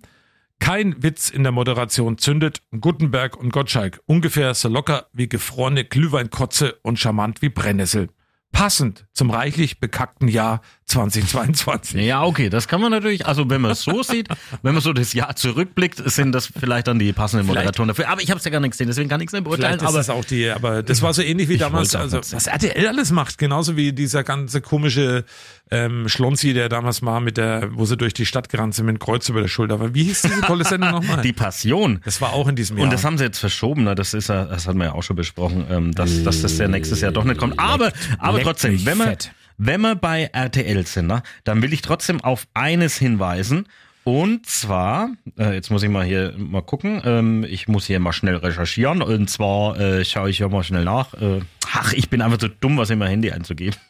kein 0.58 1.02
Witz 1.02 1.28
in 1.28 1.42
der 1.42 1.52
Moderation 1.52 2.16
zündet 2.16 2.62
Gutenberg 2.80 3.36
und 3.36 3.52
Gottschalk. 3.52 4.00
Ungefähr 4.06 4.54
so 4.54 4.70
locker 4.70 5.08
wie 5.12 5.28
gefrorene 5.28 5.84
Glühweinkotze 5.84 6.78
und 6.82 6.98
charmant 6.98 7.42
wie 7.42 7.50
Brennnessel. 7.50 8.08
Passend 8.52 9.06
zum 9.12 9.30
reichlich 9.30 9.80
bekackten 9.80 10.28
Jahr 10.28 10.62
2022. 10.86 12.02
Ja, 12.02 12.22
okay, 12.24 12.50
das 12.50 12.68
kann 12.68 12.80
man 12.80 12.90
natürlich, 12.90 13.26
also 13.26 13.48
wenn 13.48 13.60
man 13.60 13.70
es 13.70 13.82
so 13.82 14.02
sieht, 14.02 14.28
wenn 14.62 14.74
man 14.74 14.82
so 14.82 14.92
das 14.92 15.12
Jahr 15.12 15.34
zurückblickt, 15.34 16.02
sind 16.10 16.32
das 16.32 16.46
vielleicht 16.46 16.86
dann 16.88 16.98
die 16.98 17.12
passenden. 17.12 17.46
Moderatoren 17.46 17.88
dafür. 17.88 18.08
Aber 18.08 18.22
ich 18.22 18.30
habe 18.30 18.38
es 18.38 18.44
ja 18.44 18.50
gar 18.50 18.60
nicht 18.60 18.72
gesehen, 18.72 18.86
deswegen 18.86 19.08
kann 19.08 19.20
ich 19.20 19.28
es 19.28 19.32
nicht 19.32 19.44
beurteilen. 19.44 19.78
Vielleicht 19.78 19.82
ist 19.82 19.88
Aber 19.88 19.98
das 19.98 20.10
auch 20.10 20.24
die, 20.24 20.50
aber 20.50 20.82
das 20.82 21.02
war 21.02 21.14
so 21.14 21.22
ähnlich 21.22 21.48
wie 21.48 21.56
damals, 21.56 21.94
also 21.94 22.18
was 22.18 22.46
RTL 22.46 22.86
alles 22.86 23.10
macht, 23.10 23.38
genauso 23.38 23.76
wie 23.76 23.92
dieser 23.92 24.24
ganze 24.24 24.60
komische 24.60 25.24
ähm, 25.70 26.08
Schlonzi, 26.08 26.52
der 26.52 26.68
damals 26.68 27.02
mal 27.02 27.20
mit 27.20 27.36
der, 27.36 27.70
wo 27.72 27.84
sie 27.86 27.96
durch 27.96 28.14
die 28.14 28.26
Stadt 28.26 28.48
gerannt 28.48 28.74
sind 28.74 28.86
mit 28.86 28.96
dem 28.96 28.98
Kreuz 28.98 29.28
über 29.28 29.40
der 29.40 29.48
Schulter. 29.48 29.74
Aber 29.74 29.94
wie 29.94 30.04
hieß 30.04 30.22
diese 30.22 30.40
tolle 30.42 30.64
Sendung 30.64 30.90
nochmal? 30.90 31.20
die 31.22 31.32
Passion. 31.32 32.00
Das 32.04 32.20
war 32.20 32.32
auch 32.32 32.48
in 32.48 32.56
diesem 32.56 32.76
Jahr. 32.76 32.84
Und 32.84 32.92
das 32.92 33.04
haben 33.04 33.18
sie 33.18 33.24
jetzt 33.24 33.38
verschoben, 33.38 33.84
ne? 33.84 33.94
das 33.94 34.14
ist 34.14 34.28
ja, 34.28 34.44
das 34.44 34.66
hatten 34.66 34.78
wir 34.78 34.86
ja 34.86 34.92
auch 34.92 35.02
schon 35.02 35.16
besprochen, 35.16 35.66
ähm, 35.70 35.92
dass, 35.92 36.22
dass 36.22 36.42
das 36.42 36.58
ja 36.58 36.68
nächstes 36.68 37.00
Jahr 37.00 37.12
doch 37.12 37.24
nicht 37.24 37.38
kommt. 37.38 37.58
Aber, 37.58 37.92
aber 38.18 38.42
trotzdem, 38.42 38.84
wenn 38.84 38.98
wir, 38.98 39.04
fett. 39.04 39.32
Wenn 39.56 39.80
wir 39.80 39.94
bei 39.94 40.30
RTL 40.32 40.86
sind, 40.86 41.06
ne, 41.06 41.22
dann 41.44 41.62
will 41.62 41.72
ich 41.72 41.82
trotzdem 41.82 42.22
auf 42.22 42.46
eines 42.54 42.98
hinweisen. 42.98 43.66
Und 44.04 44.44
zwar, 44.44 45.10
äh, 45.38 45.54
jetzt 45.54 45.70
muss 45.70 45.82
ich 45.82 45.88
mal 45.88 46.04
hier 46.04 46.34
mal 46.36 46.60
gucken, 46.60 47.00
ähm, 47.04 47.46
ich 47.48 47.68
muss 47.68 47.86
hier 47.86 47.98
mal 48.00 48.12
schnell 48.12 48.36
recherchieren. 48.36 49.00
Und 49.00 49.30
zwar 49.30 49.80
äh, 49.80 50.04
schaue 50.04 50.28
ich 50.28 50.40
ja 50.40 50.48
mal 50.48 50.62
schnell 50.62 50.84
nach. 50.84 51.14
Äh, 51.14 51.40
ach, 51.72 51.94
ich 51.94 52.10
bin 52.10 52.20
einfach 52.20 52.36
zu 52.38 52.48
dumm, 52.48 52.76
was 52.76 52.90
in 52.90 52.98
mein 52.98 53.08
Handy 53.08 53.30
einzugeben. 53.30 53.78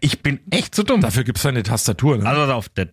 Ich 0.00 0.20
bin 0.20 0.40
echt 0.50 0.74
zu 0.74 0.82
dumm. 0.82 1.00
Dafür 1.00 1.24
gibt's 1.24 1.46
eine 1.46 1.62
Tastatur, 1.62 2.18
ne? 2.18 2.26
Also 2.26 2.42
pass 2.42 2.50
auf, 2.50 2.68
der 2.68 2.84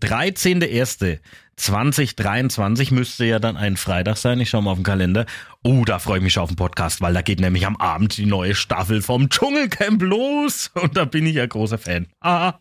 13.01.2023 1.59 2.93
müsste 2.93 3.25
ja 3.25 3.39
dann 3.39 3.57
ein 3.57 3.75
Freitag 3.75 4.17
sein. 4.17 4.39
Ich 4.39 4.49
schaue 4.49 4.63
mal 4.63 4.71
auf 4.71 4.77
den 4.77 4.83
Kalender. 4.83 5.25
Oh, 5.63 5.83
da 5.85 5.99
freue 5.99 6.17
ich 6.17 6.23
mich 6.23 6.33
schon 6.33 6.43
auf 6.43 6.49
den 6.49 6.55
Podcast, 6.55 7.01
weil 7.01 7.13
da 7.13 7.21
geht 7.21 7.41
nämlich 7.41 7.65
am 7.65 7.75
Abend 7.75 8.17
die 8.17 8.25
neue 8.25 8.55
Staffel 8.55 9.01
vom 9.01 9.29
Dschungelcamp 9.29 10.01
los. 10.01 10.71
Und 10.81 10.95
da 10.95 11.05
bin 11.05 11.25
ich 11.25 11.35
ja 11.35 11.45
großer 11.45 11.77
Fan. 11.77 12.07
Ah, 12.21 12.59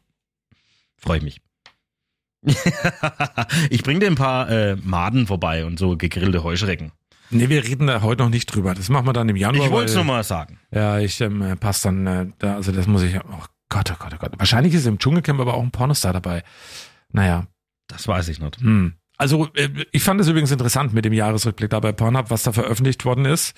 freue 0.96 1.18
ich 1.18 1.24
mich. 1.24 1.40
ich 3.70 3.82
bringe 3.82 4.00
dir 4.00 4.06
ein 4.08 4.16
paar 4.16 4.48
äh, 4.50 4.76
Maden 4.76 5.26
vorbei 5.26 5.64
und 5.64 5.76
so 5.76 5.96
gegrillte 5.96 6.44
Heuschrecken. 6.44 6.92
Nee, 7.30 7.48
wir 7.48 7.64
reden 7.64 7.88
da 7.88 8.00
heute 8.00 8.22
noch 8.22 8.30
nicht 8.30 8.46
drüber. 8.46 8.74
Das 8.74 8.88
machen 8.88 9.06
wir 9.06 9.12
dann 9.12 9.28
im 9.28 9.36
Januar. 9.36 9.66
Ich 9.66 9.72
wollte 9.72 9.90
es 9.90 9.96
nur 9.96 10.04
mal 10.04 10.22
sagen. 10.22 10.60
Ja, 10.70 10.98
ich 10.98 11.20
ähm, 11.20 11.56
passt 11.58 11.84
dann, 11.84 12.06
äh, 12.06 12.26
da, 12.38 12.54
also 12.54 12.70
das 12.70 12.86
muss 12.86 13.02
ich, 13.02 13.16
oh 13.16 13.44
Gott, 13.68 13.90
oh 13.92 13.96
Gott, 13.98 14.12
oh 14.14 14.18
Gott. 14.18 14.32
Wahrscheinlich 14.38 14.72
ist 14.72 14.86
im 14.86 14.98
Dschungelcamp 14.98 15.40
aber 15.40 15.54
auch 15.54 15.62
ein 15.62 15.72
Pornostar 15.72 16.12
dabei. 16.12 16.44
Naja, 17.10 17.48
Das 17.88 18.06
weiß 18.06 18.28
ich 18.28 18.38
nicht. 18.40 18.60
hm. 18.60 18.94
Also 19.20 19.48
äh, 19.54 19.68
ich 19.90 20.04
fand 20.04 20.20
es 20.20 20.28
übrigens 20.28 20.52
interessant 20.52 20.94
mit 20.94 21.04
dem 21.04 21.12
Jahresrückblick 21.12 21.70
da 21.70 21.80
bei 21.80 21.90
Pornhub, 21.90 22.30
was 22.30 22.44
da 22.44 22.52
veröffentlicht 22.52 23.04
worden 23.04 23.24
ist. 23.24 23.52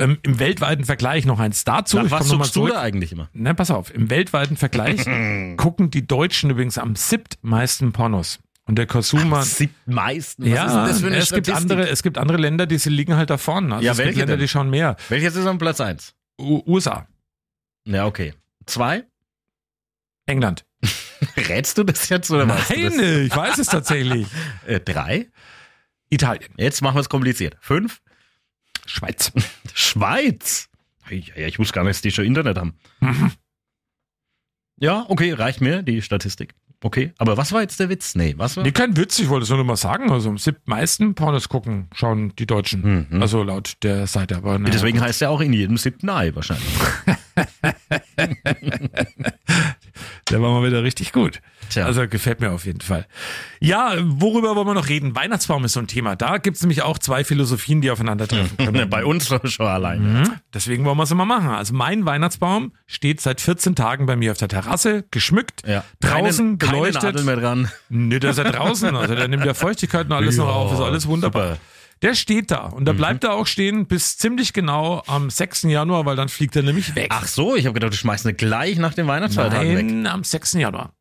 Ähm, 0.00 0.18
Im 0.24 0.40
weltweiten 0.40 0.84
Vergleich 0.84 1.24
noch 1.26 1.38
eins 1.38 1.62
dazu. 1.62 1.96
Nach 1.98 2.10
was 2.10 2.26
suchst 2.26 2.56
du 2.56 2.66
da 2.66 2.80
eigentlich 2.80 3.12
immer? 3.12 3.28
Ne, 3.32 3.54
pass 3.54 3.70
auf, 3.70 3.94
im 3.94 4.10
weltweiten 4.10 4.56
Vergleich 4.56 5.04
gucken 5.56 5.90
die 5.92 6.08
Deutschen 6.08 6.50
übrigens 6.50 6.76
am 6.76 6.96
siebtmeisten 6.96 7.92
Pornos. 7.92 8.40
Und 8.64 8.78
der 8.78 8.86
Konsum 8.88 9.28
meisten. 9.86 10.44
ja, 10.44 10.88
es 10.88 11.30
gibt 11.32 11.50
andere, 11.50 11.88
es 11.88 12.02
gibt 12.02 12.18
andere 12.18 12.36
Länder, 12.38 12.66
die 12.66 12.78
sie 12.78 12.90
liegen 12.90 13.14
halt 13.14 13.30
da 13.30 13.38
vorne. 13.38 13.76
Also 13.76 13.86
Ja, 13.86 13.92
es 13.92 13.98
gibt 13.98 14.06
welche 14.08 14.18
Länder, 14.18 14.32
denn? 14.32 14.40
die 14.40 14.48
schauen 14.48 14.70
mehr. 14.70 14.96
Welches 15.08 15.36
ist 15.36 15.46
am 15.46 15.58
Platz 15.58 15.80
1? 15.80 16.14
U 16.40 16.62
USA, 16.66 17.06
Ja, 17.84 18.06
okay. 18.06 18.34
Zwei? 18.66 19.04
England. 20.26 20.64
Rätst 21.48 21.78
du 21.78 21.84
das 21.84 22.08
jetzt 22.08 22.30
oder 22.30 22.48
weißt 22.48 22.70
du 22.70 22.74
Nein, 22.74 22.92
das? 22.98 23.02
ich 23.02 23.36
weiß 23.36 23.58
es 23.58 23.66
tatsächlich. 23.68 24.26
Äh, 24.66 24.80
drei? 24.80 25.26
Italien, 26.08 26.52
Jetzt 26.56 26.82
machen 26.82 26.96
wir 26.96 27.00
es 27.00 27.08
kompliziert. 27.08 27.56
Fünf? 27.60 28.00
Schweiz. 28.86 29.32
Schweiz. 29.74 30.68
Ja, 31.10 31.16
ja, 31.36 31.46
ich 31.46 31.58
wusste 31.58 31.74
gar 31.74 31.82
nicht, 31.84 31.94
dass 31.96 32.02
die 32.02 32.10
schon 32.10 32.24
Internet 32.24 32.58
haben. 32.58 32.74
Mhm. 33.00 33.32
Ja, 34.78 35.04
okay, 35.08 35.32
reicht 35.32 35.60
mir 35.60 35.82
die 35.82 36.02
Statistik. 36.02 36.54
okay. 36.82 37.12
Aber 37.18 37.36
was 37.36 37.50
war 37.52 37.62
jetzt 37.62 37.80
der 37.80 37.88
Witz? 37.88 38.14
Nee, 38.14 38.34
was 38.36 38.56
war? 38.56 38.64
Nee, 38.64 38.72
kein 38.72 38.96
Witz, 38.96 39.18
ich 39.18 39.28
wollte 39.28 39.44
es 39.44 39.48
nur 39.48 39.58
noch 39.58 39.64
mal 39.64 39.76
sagen. 39.76 40.10
Also 40.10 40.28
am 40.28 40.38
siebten 40.38 40.68
meisten 40.70 41.14
Pornos 41.14 41.48
gucken, 41.48 41.88
schauen 41.94 42.34
die 42.36 42.46
Deutschen. 42.46 43.08
Also 43.20 43.42
laut 43.42 43.76
der 43.82 44.06
Seite. 44.06 44.36
Aber 44.36 44.58
naja. 44.58 44.72
Deswegen 44.72 45.00
heißt 45.00 45.22
er 45.22 45.30
auch 45.30 45.40
in 45.40 45.52
jedem 45.52 45.76
siebten 45.78 46.10
Ei 46.10 46.34
wahrscheinlich. 46.34 46.66
Der 50.30 50.42
war 50.42 50.50
mal 50.50 50.66
wieder 50.66 50.82
richtig 50.82 51.12
gut. 51.12 51.40
Tja. 51.70 51.86
Also 51.86 52.08
gefällt 52.08 52.40
mir 52.40 52.50
auf 52.50 52.66
jeden 52.66 52.80
Fall. 52.80 53.06
Ja, 53.60 53.92
worüber 54.02 54.56
wollen 54.56 54.66
wir 54.66 54.74
noch 54.74 54.88
reden? 54.88 55.14
Weihnachtsbaum 55.14 55.64
ist 55.64 55.74
so 55.74 55.80
ein 55.80 55.86
Thema. 55.86 56.16
Da 56.16 56.38
gibt 56.38 56.56
es 56.56 56.62
nämlich 56.62 56.82
auch 56.82 56.98
zwei 56.98 57.22
Philosophien, 57.22 57.80
die 57.80 57.92
aufeinandertreffen 57.92 58.56
können. 58.64 58.90
Bei 58.90 59.04
uns 59.04 59.28
schon 59.28 59.66
alleine. 59.66 60.02
Mhm. 60.02 60.32
Deswegen 60.52 60.84
wollen 60.84 60.96
wir 60.98 61.04
es 61.04 61.12
immer 61.12 61.26
machen. 61.26 61.50
Also 61.50 61.74
mein 61.74 62.06
Weihnachtsbaum 62.06 62.72
steht 62.86 63.20
seit 63.20 63.40
14 63.40 63.76
Tagen 63.76 64.06
bei 64.06 64.16
mir 64.16 64.32
auf 64.32 64.38
der 64.38 64.48
Terrasse, 64.48 65.04
geschmückt, 65.12 65.62
Ja. 65.66 65.84
draußen 66.00 66.58
keine, 66.58 66.72
beleuchtet. 66.72 67.02
Keine 67.02 67.12
Nadel 67.12 67.24
mehr 67.24 67.36
dran. 67.36 67.70
Nee, 67.88 68.18
der 68.18 68.30
ist 68.30 68.38
ja 68.38 68.50
draußen. 68.50 68.96
Also 68.96 69.14
der 69.14 69.28
nimmt 69.28 69.44
ja 69.44 69.54
Feuchtigkeit 69.54 70.06
und 70.06 70.12
alles 70.12 70.36
noch 70.38 70.46
Ja, 70.48 70.52
auf. 70.52 70.72
Ist 70.72 70.80
alles 70.80 71.06
wunderbar. 71.06 71.48
super. 71.50 71.58
Der 72.02 72.14
steht 72.14 72.50
da 72.50 72.66
und 72.66 72.84
der 72.84 72.94
Mhm. 72.94 72.98
bleibt 72.98 73.24
da 73.24 73.30
auch 73.32 73.46
stehen 73.46 73.86
bis 73.86 74.18
ziemlich 74.18 74.52
genau 74.52 75.02
am 75.06 75.30
6. 75.30 75.62
Januar, 75.70 76.04
weil 76.04 76.16
dann 76.16 76.28
fliegt 76.28 76.54
er 76.56 76.62
nämlich 76.62 76.94
weg. 76.94 77.08
Ach 77.10 77.26
so, 77.26 77.56
ich 77.56 77.64
habe 77.66 77.74
gedacht, 77.74 77.92
du 77.92 77.96
schmeißt 77.96 78.26
ihn 78.26 78.36
gleich 78.36 78.76
nach 78.78 78.92
den 78.94 79.06
Weihnachtsfeiertagen 79.06 79.76
weg. 79.76 79.86
Nein, 79.86 80.06
am 80.06 80.22
6. 80.24 80.54
Januar. 80.54 80.92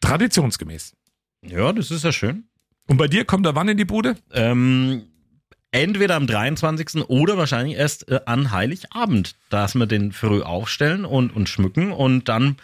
Traditionsgemäß. 0.00 0.92
Ja, 1.46 1.72
das 1.72 1.90
ist 1.90 2.04
ja 2.04 2.12
schön. 2.12 2.44
Und 2.86 2.98
bei 2.98 3.08
dir 3.08 3.24
kommt 3.24 3.46
er 3.46 3.54
wann 3.54 3.68
in 3.68 3.78
die 3.78 3.86
Bude? 3.86 4.16
Ähm, 4.32 5.04
entweder 5.70 6.16
am 6.16 6.26
23. 6.26 7.08
oder 7.08 7.38
wahrscheinlich 7.38 7.76
erst 7.76 8.08
äh, 8.10 8.20
an 8.26 8.50
Heiligabend, 8.50 9.36
dass 9.48 9.74
wir 9.74 9.86
den 9.86 10.12
früh 10.12 10.42
aufstellen 10.42 11.04
und, 11.06 11.34
und 11.34 11.48
schmücken 11.48 11.90
und 11.92 12.28
dann 12.28 12.56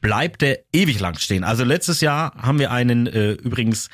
bleibt 0.00 0.42
der 0.42 0.58
ewig 0.72 0.98
lang 0.98 1.16
stehen. 1.18 1.44
Also 1.44 1.62
letztes 1.64 2.00
Jahr 2.00 2.34
haben 2.34 2.58
wir 2.58 2.72
einen 2.72 3.06
äh, 3.06 3.32
übrigens 3.32 3.88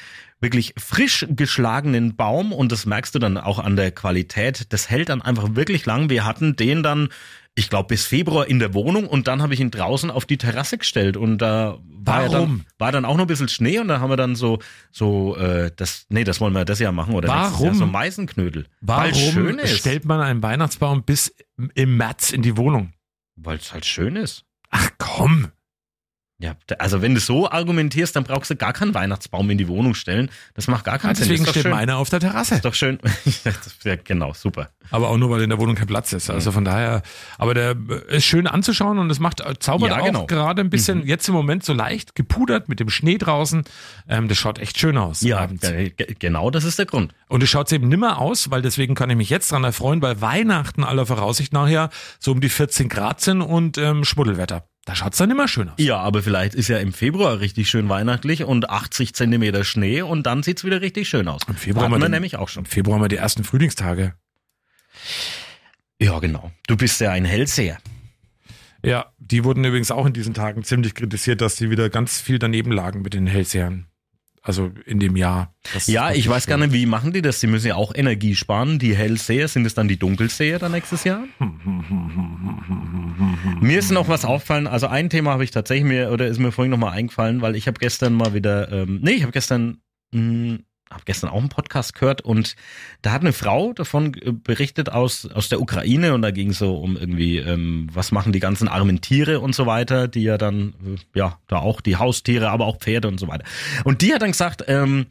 wirklich 0.45 0.75
frisch 0.77 1.27
geschlagenen 1.31 2.15
Baum 2.15 2.53
und 2.53 2.71
das 2.71 2.85
merkst 2.87 3.15
du 3.15 3.19
dann 3.19 3.39
auch 3.39 3.59
an 3.59 3.75
der 3.75 3.91
Qualität. 3.91 4.73
Das 4.73 4.91
hält 4.91 5.09
dann 5.09 5.23
einfach 5.23 5.57
wirklich 5.57 5.87
lang. 5.87 6.11
Wir 6.11 6.25
hatten 6.25 6.55
den 6.55 6.83
dann, 6.83 7.09
ich 7.55 7.71
glaube, 7.71 7.89
bis 7.89 8.05
Februar 8.05 8.47
in 8.47 8.59
der 8.59 8.75
Wohnung 8.75 9.09
und 9.09 9.27
dann 9.27 9.41
habe 9.41 9.55
ich 9.55 9.61
ihn 9.61 9.71
draußen 9.71 10.11
auf 10.11 10.27
die 10.27 10.37
Terrasse 10.37 10.77
gestellt 10.79 11.17
und 11.17 11.39
da 11.39 11.79
war, 11.89 12.25
dann, 12.25 12.33
Warum? 12.33 12.65
war 12.79 12.93
dann 12.93 13.07
auch 13.07 13.17
noch 13.17 13.25
ein 13.25 13.29
bisschen 13.29 13.49
Schnee 13.49 13.79
und 13.79 13.89
da 13.89 14.01
haben 14.01 14.11
wir 14.11 14.19
dann 14.19 14.37
so, 14.37 14.59
so, 14.93 15.35
äh, 15.37 15.71
das, 15.75 16.05
nee, 16.11 16.25
das 16.25 16.41
wollen 16.41 16.53
wir 16.53 16.67
das 16.67 16.79
Jahr 16.79 16.93
machen 16.93 17.15
oder 17.15 17.29
nächstes 17.35 17.61
Jahr, 17.61 17.73
Warum? 17.73 17.79
so 17.79 17.87
Meisenknödel. 17.87 18.67
Warum 18.83 19.59
stellt 19.65 20.05
man 20.05 20.21
einen 20.21 20.43
Weihnachtsbaum 20.43 21.03
bis 21.03 21.35
im 21.75 21.97
März 21.97 22.33
in 22.33 22.43
die 22.43 22.57
Wohnung? 22.59 22.93
Weil 23.37 23.57
es 23.57 23.73
halt 23.73 23.87
schön 23.87 24.17
ist. 24.17 24.45
Ach 24.71 24.91
komm. 24.99 25.49
Ja, 26.45 26.57
also 26.79 27.01
wenn 27.01 27.15
du 27.15 27.21
so 27.21 27.51
argumentierst, 27.51 28.15
dann 28.17 28.25
brauchst 28.25 28.51
du 28.51 28.57
gar 28.57 28.73
keinen 28.75 28.93
Weihnachtsbaum 28.93 29.49
in 29.49 29.57
die 29.57 29.67
Wohnung 29.67 29.95
stellen. 29.95 30.31
Das 30.53 30.69
macht 30.69 30.85
gar 30.85 30.99
keinen 30.99 31.15
Sinn. 31.15 31.25
Deswegen 31.29 31.39
das 31.39 31.41
ist 31.43 31.47
doch 31.49 31.53
steht 31.53 31.63
schön. 31.63 31.71
meiner 31.73 31.97
auf 31.97 32.11
der 32.11 32.21
Terrasse. 32.21 32.57
Ist 32.57 32.65
doch 32.65 32.75
schön. 32.75 32.99
Ja, 33.85 33.97
genau, 34.03 34.33
super. 34.35 34.69
Aber 34.91 35.09
auch 35.09 35.17
nur, 35.17 35.31
weil 35.31 35.43
in 35.43 35.51
der 35.51 35.59
Wohnung 35.59 35.75
kein 35.75 35.87
Platz 35.87 36.13
ist. 36.13 36.29
Also 36.31 36.53
von 36.53 36.65
daher, 36.65 37.03
aber 37.39 37.55
der 37.55 37.77
ist 38.09 38.25
schön 38.25 38.47
anzuschauen 38.47 38.99
und 38.99 39.11
es 39.11 39.19
macht, 39.21 39.41
äh, 39.41 39.55
zaubert 39.59 39.91
Ja, 39.91 40.01
auch 40.01 40.05
genau. 40.05 40.27
gerade 40.27 40.61
ein 40.63 40.71
bisschen, 40.71 41.07
jetzt 41.07 41.29
im 41.29 41.35
Moment 41.35 41.65
so 41.65 41.73
leicht 41.73 42.15
gepudert 42.15 42.69
mit 42.69 42.81
dem 42.81 42.89
Schnee 42.91 43.19
draußen. 43.19 43.65
Ähm, 44.09 44.29
das 44.29 44.39
schaut 44.39 44.59
echt 44.59 44.79
schön 44.79 44.97
aus. 44.99 45.21
Ja, 45.23 45.39
abends. 45.39 45.63
ge- 45.63 45.93
genau 46.19 46.51
das 46.51 46.65
ist 46.65 46.79
der 46.79 46.87
Grund. 46.87 47.15
Und 47.29 47.43
es 47.43 47.49
schaut 47.51 47.73
eben 47.73 47.89
nimmer 47.89 48.19
aus, 48.19 48.51
weil 48.51 48.63
deswegen 48.63 48.95
kann 48.95 49.09
ich 49.11 49.17
mich 49.17 49.31
jetzt 49.31 49.51
dran 49.53 49.65
erfreuen, 49.65 50.03
weil 50.03 50.21
Weihnachten 50.21 50.85
aller 50.85 51.07
Voraussicht 51.07 51.53
nachher 51.53 51.91
so 52.19 52.33
um 52.33 52.41
die 52.41 52.49
14 52.49 52.89
Grad 52.89 53.21
sind 53.21 53.41
und 53.43 53.79
ähm, 53.79 54.05
Schmuddelwetter. 54.05 54.65
Da 54.87 54.95
schaut's 54.95 55.17
dann 55.17 55.31
immer 55.31 55.49
schön 55.49 55.69
aus. 55.71 55.77
Ja, 55.79 55.97
aber 55.99 56.23
vielleicht 56.23 56.55
ist 56.55 56.69
ja 56.69 56.79
im 56.79 56.93
Februar 56.93 57.41
richtig 57.41 57.71
schön 57.71 57.89
weihnachtlich 57.89 58.45
und 58.45 58.69
80 58.69 59.15
Zentimeter 59.15 59.65
Schnee 59.65 60.03
und 60.03 60.25
dann 60.27 60.43
sieht's 60.43 60.63
wieder 60.65 60.83
richtig 60.83 61.09
schön 61.09 61.27
aus. 61.29 61.41
Im 61.49 61.55
Februar 61.57 61.85
haben 61.85 61.93
wir 61.93 61.99
den- 62.01 62.11
nämlich 62.11 62.37
auch 62.37 62.49
schon. 62.51 62.65
Im 62.65 62.71
Februar 62.71 62.97
haben 62.97 63.05
wir 63.05 63.09
die 63.09 63.17
ersten 63.17 63.45
Frühlingstage. 63.45 64.15
Ja, 66.01 66.19
genau. 66.19 66.51
Du 66.67 66.77
bist 66.77 67.01
ja 67.01 67.13
ein 67.13 67.25
Hellseher. 67.25 67.79
Ja, 68.85 69.07
die 69.19 69.45
wurden 69.45 69.65
übrigens 69.65 69.91
auch 69.91 70.05
in 70.05 70.13
diesen 70.13 70.35
Tagen 70.35 70.63
ziemlich 70.65 70.95
kritisiert, 70.95 71.41
dass 71.41 71.57
die 71.57 71.71
wieder 71.71 71.89
ganz 71.89 72.21
viel 72.21 72.39
daneben 72.39 72.71
lagen 72.71 73.01
mit 73.01 73.15
den 73.15 73.27
Hellsehern. 73.27 73.87
Also 74.47 74.71
in 74.85 75.01
dem 75.01 75.17
Jahr. 75.17 75.55
Das 75.73 75.87
Ja, 75.87 76.13
ich 76.13 76.29
weiß 76.29 76.47
gar 76.47 76.59
schön. 76.59 76.69
nicht, 76.69 76.79
wie 76.79 76.85
machen 76.85 77.15
die 77.15 77.23
das? 77.23 77.41
Sie 77.41 77.47
müssen 77.47 77.69
ja 77.69 77.77
auch 77.77 77.95
Energie 77.95 78.37
sparen. 78.37 78.79
Die 78.79 78.95
Hellseher, 78.95 79.49
sind 79.49 79.65
es 79.65 79.73
dann 79.73 79.89
die 79.89 79.97
Dunkelseher 79.97 80.59
dann 80.59 80.73
nächstes 80.73 81.03
Jahr? 81.05 81.25
mir 83.63 83.79
ist 83.79 83.91
noch 83.91 84.09
was 84.09 84.27
auffallen. 84.27 84.67
Also 84.67 84.87
ein 84.87 85.09
Thema 85.09 85.31
habe 85.33 85.45
ich 85.45 85.51
tatsächlich 85.51 85.87
mir, 85.87 86.11
oder 86.13 86.27
ist 86.27 86.39
mir 86.39 86.53
vorhin 86.53 86.71
noch 86.71 86.77
mal 86.79 86.91
eingefallen, 86.91 87.41
weil 87.41 87.57
ich 87.57 87.67
habe 87.67 87.79
gestern 87.79 88.13
mal 88.13 88.35
wieder, 88.35 88.71
ähm, 88.71 89.01
nee, 89.03 89.13
ich 89.13 89.23
habe 89.23 89.33
gestern, 89.33 89.79
mh, 90.13 90.59
habe 90.91 91.05
gestern 91.05 91.31
auch 91.31 91.41
einen 91.41 91.49
Podcast 91.49 91.95
gehört 91.95 92.21
und 92.21 92.57
da 93.03 93.13
hat 93.13 93.23
eine 93.23 93.33
Frau 93.33 93.73
davon 93.73 94.13
berichtet 94.45 94.91
aus, 94.91 95.27
aus 95.27 95.49
der 95.49 95.61
Ukraine 95.61 96.15
und 96.15 96.23
da 96.23 96.31
ging 96.31 96.51
es 96.51 96.59
so 96.59 96.77
um 96.77 96.97
irgendwie, 96.97 97.39
ähm, 97.39 97.89
was 97.93 98.13
machen 98.13 98.33
die 98.33 98.41
ganzen 98.41 98.69
armen 98.69 99.01
Tiere 99.01 99.41
und 99.41 99.55
so 99.55 99.67
weiter, 99.67 100.09
die 100.09 100.23
ja 100.23 100.39
dann, 100.39 100.75
äh, 100.87 101.19
ja, 101.19 101.39
da 101.49 101.59
auch 101.59 101.81
die 101.81 101.97
Haustiere, 101.97 102.51
aber 102.51 102.67
auch 102.67 102.79
Pferde 102.79 103.09
und 103.09 103.19
so 103.19 103.29
weiter. 103.29 103.45
Und 103.85 104.03
die 104.03 104.15
hat 104.15 104.23
dann 104.23 104.33
gesagt, 104.33 104.65
ähm, 104.69 105.07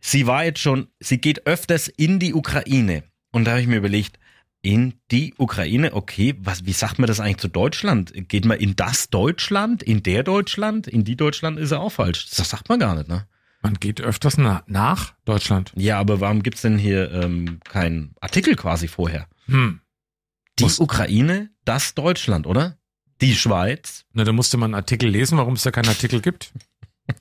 sie 0.00 0.26
war 0.26 0.44
jetzt 0.44 0.60
schon, 0.60 0.88
sie 1.00 1.18
geht 1.18 1.46
öfters 1.46 1.88
in 1.88 2.18
die 2.18 2.34
Ukraine. 2.34 3.02
Und 3.32 3.44
da 3.44 3.52
habe 3.52 3.60
ich 3.60 3.66
mir 3.66 3.76
überlegt, 3.76 4.18
in 4.62 4.94
die 5.12 5.32
Ukraine, 5.38 5.92
okay, 5.94 6.34
was, 6.38 6.66
wie 6.66 6.72
sagt 6.72 6.98
man 6.98 7.06
das 7.06 7.20
eigentlich 7.20 7.38
zu 7.38 7.48
Deutschland? 7.48 8.12
Geht 8.28 8.44
man 8.44 8.58
in 8.58 8.74
das 8.74 9.10
Deutschland, 9.10 9.82
in 9.82 10.02
der 10.02 10.24
Deutschland, 10.24 10.88
in 10.88 11.04
die 11.04 11.16
Deutschland 11.16 11.58
ist 11.58 11.70
ja 11.70 11.78
auch 11.78 11.92
falsch. 11.92 12.28
Das 12.30 12.48
sagt 12.48 12.68
man 12.68 12.80
gar 12.80 12.96
nicht, 12.96 13.08
ne? 13.08 13.26
Man 13.66 13.80
geht 13.80 14.00
öfters 14.00 14.38
na 14.38 14.62
nach 14.66 15.14
Deutschland. 15.24 15.72
Ja, 15.76 15.98
aber 15.98 16.20
warum 16.20 16.42
gibt's 16.42 16.62
denn 16.62 16.78
hier 16.78 17.10
ähm, 17.12 17.60
keinen 17.68 18.14
Artikel 18.20 18.56
quasi 18.56 18.88
vorher? 18.88 19.28
Hm. 19.46 19.80
Die 20.58 20.64
Muss- 20.64 20.78
Ukraine, 20.80 21.50
das 21.64 21.94
Deutschland, 21.94 22.46
oder? 22.46 22.78
Die 23.20 23.34
Schweiz. 23.34 24.04
Na, 24.12 24.24
da 24.24 24.32
musste 24.32 24.56
man 24.56 24.68
einen 24.72 24.74
Artikel 24.82 25.08
lesen, 25.08 25.38
warum 25.38 25.54
es 25.54 25.62
da 25.62 25.70
keinen 25.70 25.88
Artikel 25.88 26.20
gibt. 26.20 26.52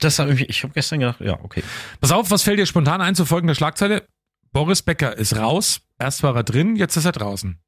Das 0.00 0.20
habe 0.20 0.32
ich, 0.32 0.48
ich 0.48 0.62
habe 0.62 0.72
gestern 0.74 1.00
gedacht, 1.00 1.20
ja, 1.20 1.40
okay. 1.42 1.64
Pass 2.00 2.12
auf, 2.12 2.30
was 2.30 2.44
fällt 2.44 2.60
dir 2.60 2.66
spontan 2.66 3.00
ein 3.00 3.16
zu 3.16 3.24
folgender 3.26 3.56
Schlagzeile? 3.56 4.06
Boris 4.52 4.80
Becker 4.82 5.16
ist 5.18 5.34
raus, 5.34 5.80
erst 5.98 6.22
war 6.22 6.36
er 6.36 6.44
drin, 6.44 6.76
jetzt 6.76 6.96
ist 6.96 7.04
er 7.04 7.10
draußen. 7.10 7.58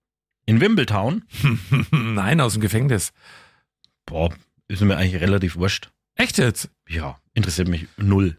In 0.46 0.60
Wimbledon, 0.60 1.24
Nein, 1.90 2.40
aus 2.40 2.52
dem 2.52 2.62
Gefängnis. 2.62 3.12
boah, 4.06 4.32
ist 4.68 4.80
mir 4.82 4.96
eigentlich 4.96 5.20
relativ 5.20 5.56
wurscht. 5.56 5.90
Echt 6.16 6.38
jetzt? 6.38 6.68
Ja, 6.88 7.18
interessiert 7.34 7.68
mich 7.68 7.86
null. 7.96 8.36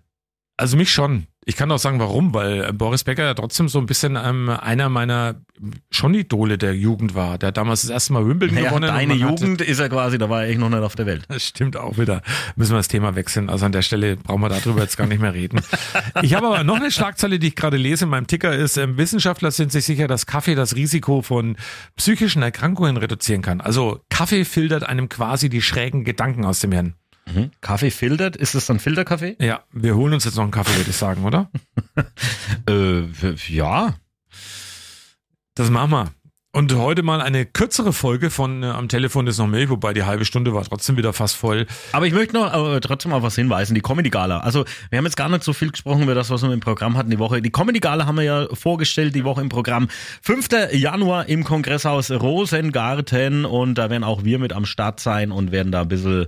Also 0.58 0.78
mich 0.78 0.92
schon. 0.92 1.26
Ich 1.44 1.56
kann 1.56 1.72
auch 1.72 1.80
sagen, 1.80 1.98
warum, 2.00 2.36
weil 2.36 2.66
äh, 2.66 2.72
Boris 2.72 3.04
Becker 3.04 3.24
ja 3.24 3.34
trotzdem 3.34 3.68
so 3.68 3.80
ein 3.80 3.88
bisschen 3.88 4.16
ähm, 4.16 4.48
einer 4.48 4.90
meiner 4.90 5.42
schon 5.90 6.14
Idole 6.14 6.60
der 6.60 6.76
Jugend 6.76 7.16
war. 7.16 7.40
Der 7.40 7.48
hat 7.48 7.58
damals 7.58 7.82
das 7.82 7.90
erste 7.90 8.14
Mal 8.14 8.28
Wimbledon 8.28 8.58
Ja, 8.60 8.66
gewonnen. 8.70 8.86
deine 8.86 9.16
man 9.16 9.28
hatte- 9.28 9.42
Jugend 9.44 9.62
ist 9.62 9.80
er 9.80 9.90
quasi, 9.90 10.20
da 10.20 10.30
war 10.30 10.44
er 10.44 10.50
echt 10.50 10.60
noch 10.60 10.70
nicht 10.70 10.84
auf 10.84 10.96
der 10.96 11.08
Welt. 11.08 11.24
Das 11.30 11.44
stimmt 11.44 11.78
auch 11.78 11.98
wieder. 11.98 12.22
Müssen 12.58 12.74
wir 12.74 12.78
das 12.78 12.90
Thema 12.90 13.16
wechseln. 13.16 13.50
Also 13.50 13.66
an 13.66 13.72
der 13.72 13.82
Stelle 13.82 14.18
brauchen 14.18 14.42
wir 14.42 14.50
darüber 14.50 14.82
jetzt 14.82 14.98
gar 14.98 15.08
nicht 15.08 15.20
mehr 15.22 15.34
reden. 15.34 15.62
Ich 16.22 16.36
habe 16.36 16.46
aber 16.48 16.64
noch 16.64 16.76
eine 16.76 16.92
Schlagzeile, 16.92 17.40
die 17.40 17.48
ich 17.48 17.56
gerade 17.56 17.78
lese 17.78 18.04
in 18.04 18.12
meinem 18.12 18.28
Ticker, 18.28 18.54
ist, 18.56 18.78
ähm, 18.78 18.98
Wissenschaftler 18.98 19.50
sind 19.50 19.72
sich 19.72 19.86
sicher, 19.86 20.08
dass 20.08 20.28
Kaffee 20.28 20.54
das 20.54 20.76
Risiko 20.76 21.24
von 21.24 21.56
psychischen 21.96 22.44
Erkrankungen 22.44 22.98
reduzieren 22.98 23.42
kann. 23.42 23.62
Also 23.62 24.02
Kaffee 24.10 24.46
filtert 24.46 24.84
einem 24.84 25.10
quasi 25.10 25.50
die 25.50 25.64
schrägen 25.64 26.04
Gedanken 26.04 26.46
aus 26.46 26.60
dem 26.60 26.72
Hirn. 26.72 26.94
Mhm. 27.34 27.52
Kaffee 27.62 27.92
filtert, 27.92 28.36
ist 28.36 28.56
das 28.56 28.66
dann 28.66 28.80
Filterkaffee? 28.80 29.36
Ja, 29.40 29.62
wir 29.72 29.96
holen 29.96 30.14
uns 30.14 30.26
jetzt 30.26 30.36
noch 30.36 30.44
einen 30.44 30.52
Kaffee, 30.52 30.76
würde 30.78 30.90
ich 30.90 30.96
sagen, 30.96 31.26
oder? 31.26 31.50
Äh, 32.70 33.08
ja. 33.48 33.96
Das 35.56 35.70
machen 35.70 35.92
wir. 35.92 36.12
Und 36.54 36.76
heute 36.76 37.02
mal 37.02 37.22
eine 37.22 37.46
kürzere 37.46 37.94
Folge 37.94 38.30
von 38.30 38.62
äh, 38.62 38.66
Am 38.66 38.90
Telefon 38.90 39.26
ist 39.26 39.38
noch 39.38 39.48
Milch, 39.48 39.70
wobei 39.70 39.94
die 39.94 40.04
halbe 40.04 40.26
Stunde 40.26 40.54
war 40.54 40.66
trotzdem 40.66 40.98
wieder 40.98 41.14
fast 41.14 41.38
voll. 41.38 41.66
Aber 41.94 42.08
ich 42.08 42.14
möchte 42.14 42.34
noch 42.34 42.54
äh, 42.54 42.80
trotzdem 42.82 43.14
auf 43.14 43.24
was 43.24 43.36
hinweisen, 43.36 43.74
die 43.74 43.80
Comedy 43.80 44.10
Gala. 44.10 44.40
Also 44.40 44.66
wir 44.90 44.98
haben 44.98 45.06
jetzt 45.06 45.16
gar 45.16 45.30
nicht 45.30 45.46
so 45.46 45.54
viel 45.54 45.72
gesprochen 45.72 46.04
über 46.04 46.14
das, 46.14 46.30
was 46.30 46.42
wir 46.44 46.52
im 46.52 46.60
Programm 46.60 46.98
hatten 46.98 47.10
die 47.10 47.20
Woche. 47.20 47.42
Die 47.42 47.52
Comedy 47.52 47.80
Gala 47.80 48.06
haben 48.06 48.18
wir 48.18 48.24
ja 48.24 48.48
vorgestellt, 48.54 49.16
die 49.16 49.24
Woche 49.24 49.40
im 49.40 49.48
Programm. 49.48 49.88
5. 50.24 50.50
Januar 50.74 51.30
im 51.30 51.46
Kongresshaus 51.46 52.12
Rosengarten 52.12 53.46
und 53.46 53.76
da 53.76 53.90
werden 53.90 54.04
auch 54.04 54.26
wir 54.26 54.38
mit 54.38 54.52
am 54.52 54.66
Start 54.66 55.00
sein 55.00 55.32
und 55.32 55.54
werden 55.54 55.72
da 55.72 55.84
ein 55.84 55.88
bisschen 55.88 56.28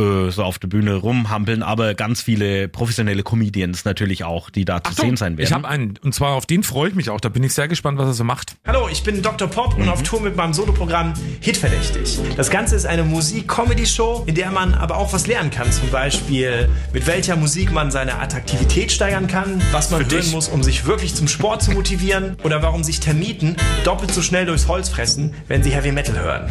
äh, 0.00 0.30
so 0.30 0.42
auf 0.42 0.58
der 0.58 0.66
Bühne 0.66 0.96
rumhampeln, 0.96 1.62
aber 1.62 1.94
ganz 1.94 2.20
viele 2.20 2.66
professionelle 2.66 3.22
Comedians 3.22 3.84
natürlich 3.84 4.24
auch, 4.24 4.50
die 4.50 4.64
da 4.64 4.82
zu 4.82 4.92
sehen 4.92 5.16
sein 5.16 5.38
werden. 5.38 5.46
ich 5.46 5.52
habe 5.52 5.68
einen, 5.68 5.98
und 6.02 6.12
zwar 6.12 6.34
auf 6.34 6.46
den 6.46 6.64
freue 6.64 6.88
ich 6.88 6.94
mich 6.96 7.10
auch. 7.10 7.20
Da 7.20 7.28
bin 7.28 7.44
ich 7.44 7.54
sehr 7.54 7.68
gespannt, 7.68 7.98
was 7.98 8.06
er 8.08 8.14
so 8.14 8.24
macht. 8.24 8.56
Hallo, 8.66 8.88
ich 8.90 9.04
bin 9.04 9.22
Dr. 9.22 9.46
Pop 9.46 9.78
und 9.78 9.88
auf 9.88 10.02
Tour 10.02 10.20
mit 10.20 10.34
meinem 10.34 10.52
Soloprogramm 10.52 11.14
Hitverdächtig. 11.40 12.18
Das 12.36 12.50
Ganze 12.50 12.74
ist 12.74 12.86
eine 12.86 13.04
Musik-Comedy-Show, 13.04 14.24
in 14.26 14.34
der 14.34 14.50
man 14.50 14.74
aber 14.74 14.96
auch 14.96 15.12
was 15.12 15.28
lernen 15.28 15.50
kann. 15.50 15.70
Zum 15.70 15.88
Beispiel, 15.90 16.68
mit 16.92 17.06
welcher 17.06 17.36
Musik 17.36 17.70
man 17.70 17.92
seine 17.92 18.18
Attraktivität 18.18 18.90
steigern 18.90 19.28
kann, 19.28 19.62
was 19.70 19.92
man 19.92 20.04
Für 20.04 20.10
hören 20.10 20.24
dich. 20.24 20.32
muss, 20.32 20.48
um 20.48 20.64
sich 20.64 20.86
wirklich 20.86 21.14
zum 21.14 21.28
Sport 21.28 21.62
zu 21.62 21.70
motivieren 21.70 22.36
oder 22.42 22.62
warum 22.62 22.82
sich 22.82 22.98
Termiten 22.98 23.56
doppelt 23.84 24.12
so 24.12 24.22
schnell 24.22 24.46
durchs 24.46 24.66
Holz 24.66 24.88
fressen, 24.88 25.34
wenn 25.46 25.62
sie 25.62 25.70
Heavy 25.70 25.92
Metal 25.92 26.18
hören. 26.18 26.50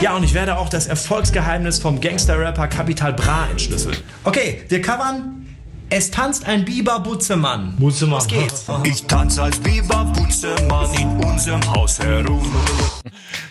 Ja, 0.00 0.14
und 0.16 0.22
ich 0.22 0.34
werde 0.34 0.58
auch 0.58 0.68
das 0.68 0.86
Erfolgsgeheimnis 0.86 1.78
vom 1.78 2.00
Gangster-Rapper 2.00 2.68
Capital 2.68 3.12
Bra 3.14 3.46
entschlüsseln. 3.50 3.96
Okay, 4.24 4.62
wir 4.68 4.82
covern 4.82 5.46
Es 5.88 6.10
tanzt 6.10 6.44
ein 6.46 6.64
Biber 6.64 7.00
Butzemann. 7.00 7.74
Butzemann. 7.76 8.18
Was 8.18 8.26
geht's? 8.26 8.66
Ich 8.84 9.04
tanze 9.04 9.42
als 9.42 9.58
Biber 9.58 10.04
Butzemann 10.16 10.92
in 10.94 11.08
unserem 11.24 11.64
Haus 11.74 11.98
herum. 12.00 12.44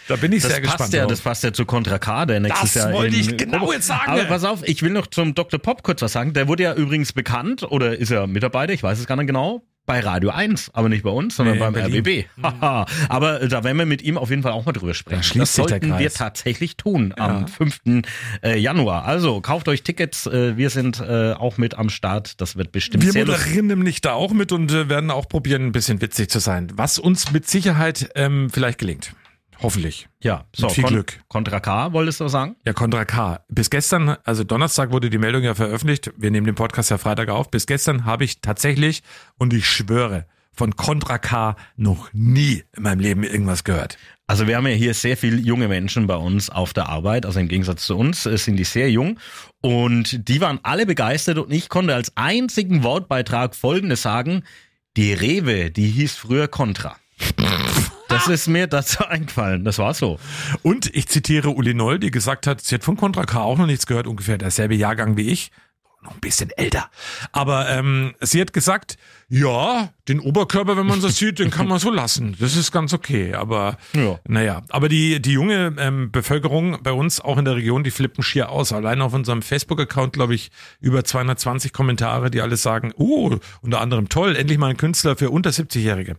Da 0.07 0.15
bin 0.17 0.31
ich 0.33 0.43
Das 0.43 0.51
sehr 0.51 0.61
passt 0.61 0.71
gespannt. 0.77 0.93
ja, 0.93 1.01
drauf. 1.01 1.09
das 1.11 1.21
passt 1.21 1.43
ja 1.43 1.53
zu 1.53 1.65
Contra 1.65 1.97
K, 1.97 2.25
der 2.25 2.39
nächstes 2.39 2.73
Das 2.73 2.83
Jahr 2.83 2.93
wollte 2.93 3.15
in 3.15 3.21
ich 3.21 3.37
genau 3.37 3.71
jetzt 3.71 3.87
sagen. 3.87 4.11
Aber 4.11 4.25
pass 4.25 4.43
auf, 4.43 4.59
ich 4.63 4.81
will 4.83 4.91
noch 4.91 5.07
zum 5.07 5.33
Dr. 5.33 5.59
Pop 5.59 5.81
kurz 5.81 6.01
was 6.01 6.11
sagen. 6.11 6.33
Der 6.33 6.47
wurde 6.47 6.63
ja 6.63 6.73
übrigens 6.73 7.13
bekannt, 7.13 7.63
oder 7.63 7.97
ist 7.97 8.11
er 8.11 8.27
Mitarbeiter, 8.27 8.73
ich 8.73 8.83
weiß 8.83 8.99
es 8.99 9.07
gar 9.07 9.15
nicht 9.15 9.27
genau, 9.27 9.63
bei 9.85 9.99
Radio 9.99 10.29
1, 10.29 10.71
aber 10.73 10.87
nicht 10.89 11.03
bei 11.03 11.09
uns, 11.09 11.35
sondern 11.35 11.55
Nee, 11.55 11.59
beim 11.59 11.75
in 11.75 12.01
Berlin. 12.01 12.25
RBB. 12.37 12.43
Haha. 12.61 12.85
aber 13.09 13.39
da 13.47 13.63
werden 13.63 13.77
wir 13.77 13.85
mit 13.85 14.01
ihm 14.01 14.17
auf 14.17 14.29
jeden 14.29 14.41
Fall 14.41 14.51
auch 14.53 14.65
mal 14.65 14.71
drüber 14.71 14.93
sprechen. 14.93 15.33
Da 15.33 15.39
das 15.41 15.55
sich 15.55 15.65
der 15.65 15.79
sollten 15.81 15.99
wir 15.99 16.09
tatsächlich 16.11 16.77
tun 16.77 17.13
am 17.17 17.47
5. 17.47 17.81
äh, 18.43 18.57
Januar. 18.57 19.05
Also 19.05 19.41
kauft 19.41 19.67
euch 19.67 19.83
Tickets, 19.83 20.25
äh, 20.27 20.55
wir 20.57 20.69
sind 20.69 20.99
äh, 21.01 21.33
auch 21.33 21.57
mit 21.57 21.75
am 21.77 21.89
Start. 21.89 22.39
Das 22.39 22.55
wird 22.55 22.71
bestimmt 22.71 23.03
Wir 23.03 23.11
sehr 23.11 23.25
lustig. 23.25 23.43
moderieren 23.45 23.67
nämlich 23.67 24.01
da 24.01 24.13
auch 24.13 24.31
mit 24.33 24.51
und 24.51 24.71
werden 24.89 25.11
auch 25.11 25.27
probieren, 25.27 25.65
ein 25.67 25.71
bisschen 25.73 26.01
witzig 26.01 26.29
zu 26.29 26.39
sein. 26.39 26.71
Was 26.75 26.97
uns 26.99 27.31
mit 27.31 27.47
Sicherheit 27.49 28.09
ähm, 28.15 28.49
vielleicht 28.51 28.79
gelingt. 28.79 29.13
Hoffentlich. 29.61 30.07
Ja, 30.21 30.45
so, 30.55 30.67
Mit 30.67 30.75
viel 30.75 30.83
Con- 30.83 30.93
Glück. 30.93 31.19
Contra 31.27 31.59
K, 31.59 31.93
wolltest 31.93 32.19
du 32.19 32.27
sagen? 32.27 32.55
Ja, 32.65 32.73
Contra 32.73 33.05
K. 33.05 33.43
Bis 33.49 33.69
gestern, 33.69 34.17
also 34.23 34.43
Donnerstag 34.43 34.91
wurde 34.91 35.09
die 35.09 35.17
Meldung 35.17 35.43
ja 35.43 35.55
veröffentlicht. 35.55 36.11
Wir 36.17 36.31
nehmen 36.31 36.45
den 36.45 36.55
Podcast 36.55 36.91
ja 36.91 36.97
Freitag 36.97 37.29
auf. 37.29 37.49
Bis 37.51 37.65
gestern 37.65 38.05
habe 38.05 38.23
ich 38.23 38.41
tatsächlich, 38.41 39.03
und 39.37 39.53
ich 39.53 39.67
schwöre, 39.67 40.25
von 40.51 40.75
Contra 40.75 41.17
K 41.17 41.55
noch 41.75 42.09
nie 42.13 42.63
in 42.77 42.83
meinem 42.83 42.99
Leben 42.99 43.23
irgendwas 43.23 43.63
gehört. 43.63 43.97
Also 44.27 44.47
wir 44.47 44.55
haben 44.55 44.67
ja 44.67 44.73
hier 44.73 44.93
sehr 44.93 45.17
viele 45.17 45.37
junge 45.37 45.67
Menschen 45.67 46.07
bei 46.07 46.15
uns 46.15 46.49
auf 46.49 46.73
der 46.73 46.89
Arbeit, 46.89 47.25
also 47.25 47.39
im 47.39 47.47
Gegensatz 47.47 47.85
zu 47.85 47.97
uns 47.97 48.25
äh, 48.25 48.37
sind 48.37 48.55
die 48.57 48.63
sehr 48.63 48.89
jung 48.89 49.19
und 49.61 50.29
die 50.29 50.39
waren 50.41 50.59
alle 50.63 50.85
begeistert 50.85 51.37
und 51.39 51.51
ich 51.51 51.69
konnte 51.69 51.93
als 51.93 52.15
einzigen 52.15 52.83
Wortbeitrag 52.83 53.55
Folgendes 53.55 54.03
sagen, 54.03 54.43
die 54.95 55.13
Rewe, 55.13 55.71
die 55.71 55.87
hieß 55.87 56.15
früher 56.15 56.47
Contra. 56.47 56.95
Das 58.07 58.27
ist 58.27 58.47
mir 58.47 58.67
dazu 58.67 59.03
eingefallen, 59.05 59.65
das 59.65 59.79
war 59.79 59.93
so. 59.93 60.19
Und 60.61 60.93
ich 60.95 61.07
zitiere 61.07 61.49
Uli 61.49 61.73
Noll, 61.73 61.99
die 61.99 62.11
gesagt 62.11 62.47
hat, 62.47 62.61
sie 62.61 62.75
hat 62.75 62.83
von 62.83 62.95
Contra 62.95 63.25
K 63.25 63.41
auch 63.41 63.57
noch 63.57 63.65
nichts 63.65 63.87
gehört, 63.87 64.07
ungefähr 64.07 64.37
derselbe 64.37 64.75
Jahrgang 64.75 65.17
wie 65.17 65.29
ich. 65.29 65.51
Noch 66.03 66.13
ein 66.15 66.19
bisschen 66.19 66.49
älter. 66.57 66.89
Aber 67.31 67.69
ähm, 67.69 68.13
sie 68.19 68.41
hat 68.41 68.51
gesagt, 68.53 68.97
ja, 69.29 69.89
den 70.09 70.19
Oberkörper, 70.19 70.75
wenn 70.75 70.85
man 70.85 70.99
so 70.99 71.07
sieht, 71.07 71.39
den 71.39 71.49
kann 71.49 71.67
man 71.67 71.79
so 71.79 71.89
lassen. 71.89 72.35
Das 72.39 72.55
ist 72.57 72.71
ganz 72.73 72.93
okay. 72.93 73.33
Aber 73.35 73.77
Ja. 73.95 74.19
naja, 74.27 74.63
aber 74.69 74.89
die, 74.89 75.21
die 75.21 75.31
junge 75.31 75.73
ähm, 75.79 76.11
Bevölkerung 76.11 76.77
bei 76.83 76.91
uns, 76.91 77.21
auch 77.21 77.37
in 77.37 77.45
der 77.45 77.55
Region, 77.55 77.83
die 77.85 77.91
flippen 77.91 78.21
schier 78.23 78.49
aus. 78.49 78.73
Allein 78.73 79.01
auf 79.01 79.13
unserem 79.13 79.41
Facebook-Account, 79.41 80.13
glaube 80.13 80.35
ich, 80.35 80.51
über 80.81 81.03
220 81.05 81.71
Kommentare, 81.71 82.29
die 82.29 82.41
alle 82.41 82.57
sagen, 82.57 82.91
uh, 82.99 83.37
unter 83.61 83.79
anderem 83.79 84.09
toll, 84.09 84.35
endlich 84.35 84.57
mal 84.57 84.69
ein 84.71 84.77
Künstler 84.77 85.15
für 85.15 85.29
unter 85.29 85.51
70-Jährige. 85.51 86.17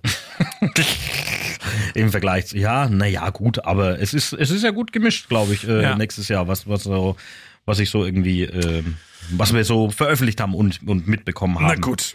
Im 1.94 2.10
Vergleich 2.10 2.46
zu, 2.46 2.56
ja, 2.58 2.88
naja, 2.88 3.28
gut, 3.30 3.64
aber 3.64 4.00
es 4.00 4.14
ist, 4.14 4.32
es 4.32 4.50
ist 4.50 4.62
ja 4.64 4.70
gut 4.70 4.92
gemischt, 4.92 5.28
glaube 5.28 5.52
ich, 5.54 5.68
äh, 5.68 5.82
Ja. 5.82 5.96
nächstes 5.96 6.28
Jahr, 6.28 6.48
was, 6.48 6.66
was 6.68 6.84
so, 6.84 7.16
was 7.64 7.78
ich 7.78 7.90
so 7.90 8.04
irgendwie, 8.04 8.42
ähm, 8.44 8.96
was 9.30 9.52
wir 9.54 9.64
so 9.64 9.90
veröffentlicht 9.90 10.40
haben 10.40 10.54
und, 10.54 10.80
und 10.86 11.06
mitbekommen 11.06 11.56
haben. 11.56 11.66
Na 11.66 11.74
gut. 11.74 12.14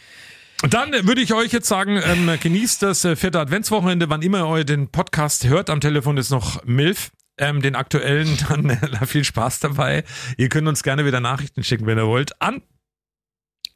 Dann 0.61 0.91
würde 0.91 1.21
ich 1.21 1.33
euch 1.33 1.53
jetzt 1.53 1.69
sagen, 1.69 2.01
ähm, 2.03 2.29
genießt 2.41 2.83
das 2.83 3.05
äh, 3.05 3.15
vierte 3.15 3.39
Adventswochenende, 3.39 4.09
wann 4.09 4.21
immer 4.21 4.57
ihr 4.57 4.65
den 4.65 4.89
Podcast 4.89 5.47
hört. 5.47 5.69
Am 5.69 5.79
Telefon 5.79 6.17
ist 6.17 6.29
noch 6.31 6.63
Milf. 6.65 7.11
Ähm, 7.37 7.61
den 7.61 7.75
aktuellen, 7.75 8.37
dann 8.49 8.69
äh, 8.69 9.05
viel 9.05 9.23
Spaß 9.23 9.61
dabei. 9.61 10.03
Ihr 10.35 10.49
könnt 10.49 10.67
uns 10.67 10.83
gerne 10.83 11.05
wieder 11.05 11.21
Nachrichten 11.21 11.63
schicken, 11.63 11.85
wenn 11.85 11.97
ihr 11.97 12.05
wollt. 12.05 12.41
An 12.41 12.61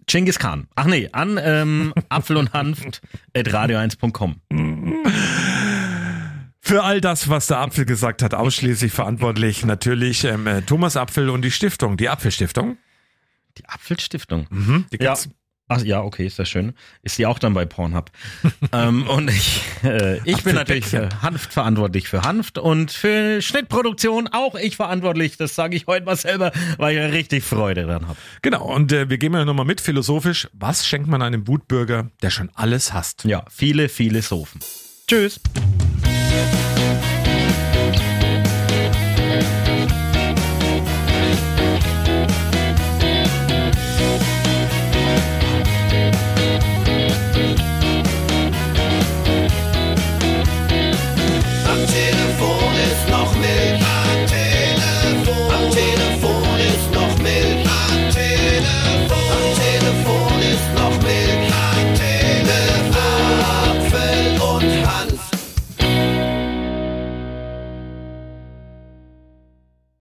Genghis 0.05 0.37
Khan. 0.37 0.67
Ach 0.75 0.85
nee, 0.85 1.07
an 1.13 1.39
ähm, 1.41 1.93
Apfel 2.09 2.35
und 2.35 2.51
Hanft 2.51 3.01
at 3.33 3.47
radio1.com. 3.47 4.41
für 6.59 6.83
all 6.83 6.99
das, 6.99 7.29
was 7.29 7.47
der 7.47 7.59
Apfel 7.59 7.85
gesagt 7.85 8.21
hat, 8.21 8.33
ausschließlich 8.33 8.91
verantwortlich 8.91 9.65
natürlich 9.65 10.25
ähm, 10.25 10.45
äh, 10.45 10.61
Thomas 10.61 10.97
Apfel 10.97 11.29
und 11.29 11.41
die 11.43 11.51
Stiftung, 11.51 11.95
die 11.95 12.09
Apfelstiftung. 12.09 12.77
Die 13.57 13.65
Apfelstiftung. 13.67 14.47
Mhm, 14.49 14.85
die 14.91 15.03
Ja. 15.03 15.13
gibt's. 15.13 15.29
Ach 15.69 15.81
ja, 15.81 16.01
okay, 16.03 16.27
ist 16.27 16.37
das 16.37 16.49
schön. 16.49 16.73
Ist 17.03 17.17
die 17.17 17.25
auch 17.25 17.39
dann 17.39 17.53
bei 17.53 17.65
Pornhub. 17.65 18.11
ähm, 18.73 19.07
und 19.07 19.29
ich, 19.29 19.61
äh, 19.83 20.17
ich 20.29 20.43
bin 20.43 20.55
natürlich 20.55 20.85
für 20.85 21.09
Hanft 21.21 21.53
verantwortlich 21.53 22.09
für 22.09 22.21
Hanft 22.21 22.57
und 22.57 22.91
für 22.91 23.41
Schnittproduktion 23.41 24.27
auch 24.27 24.55
ich 24.55 24.75
verantwortlich. 24.75 25.37
Das 25.37 25.55
sage 25.55 25.77
ich 25.77 25.87
heute 25.87 26.05
mal 26.05 26.17
selber, 26.17 26.51
weil 26.77 26.95
ich 26.95 26.99
ja 27.01 27.07
richtig 27.07 27.43
Freude 27.45 27.83
dran 27.85 28.07
habe. 28.09 28.19
Genau, 28.41 28.65
und 28.65 28.91
äh, 28.91 29.09
wir 29.09 29.17
gehen 29.17 29.33
ja 29.33 29.45
nochmal 29.45 29.65
mit 29.65 29.79
philosophisch. 29.79 30.49
Was 30.51 30.85
schenkt 30.85 31.07
man 31.07 31.21
einem 31.21 31.47
Wutbürger, 31.47 32.11
der 32.21 32.29
schon 32.29 32.51
alles 32.55 32.93
hasst? 32.93 33.23
Ja, 33.23 33.45
viele, 33.49 33.87
viele 33.87 34.21
Sofen. 34.21 34.59
Tschüss. 35.07 35.39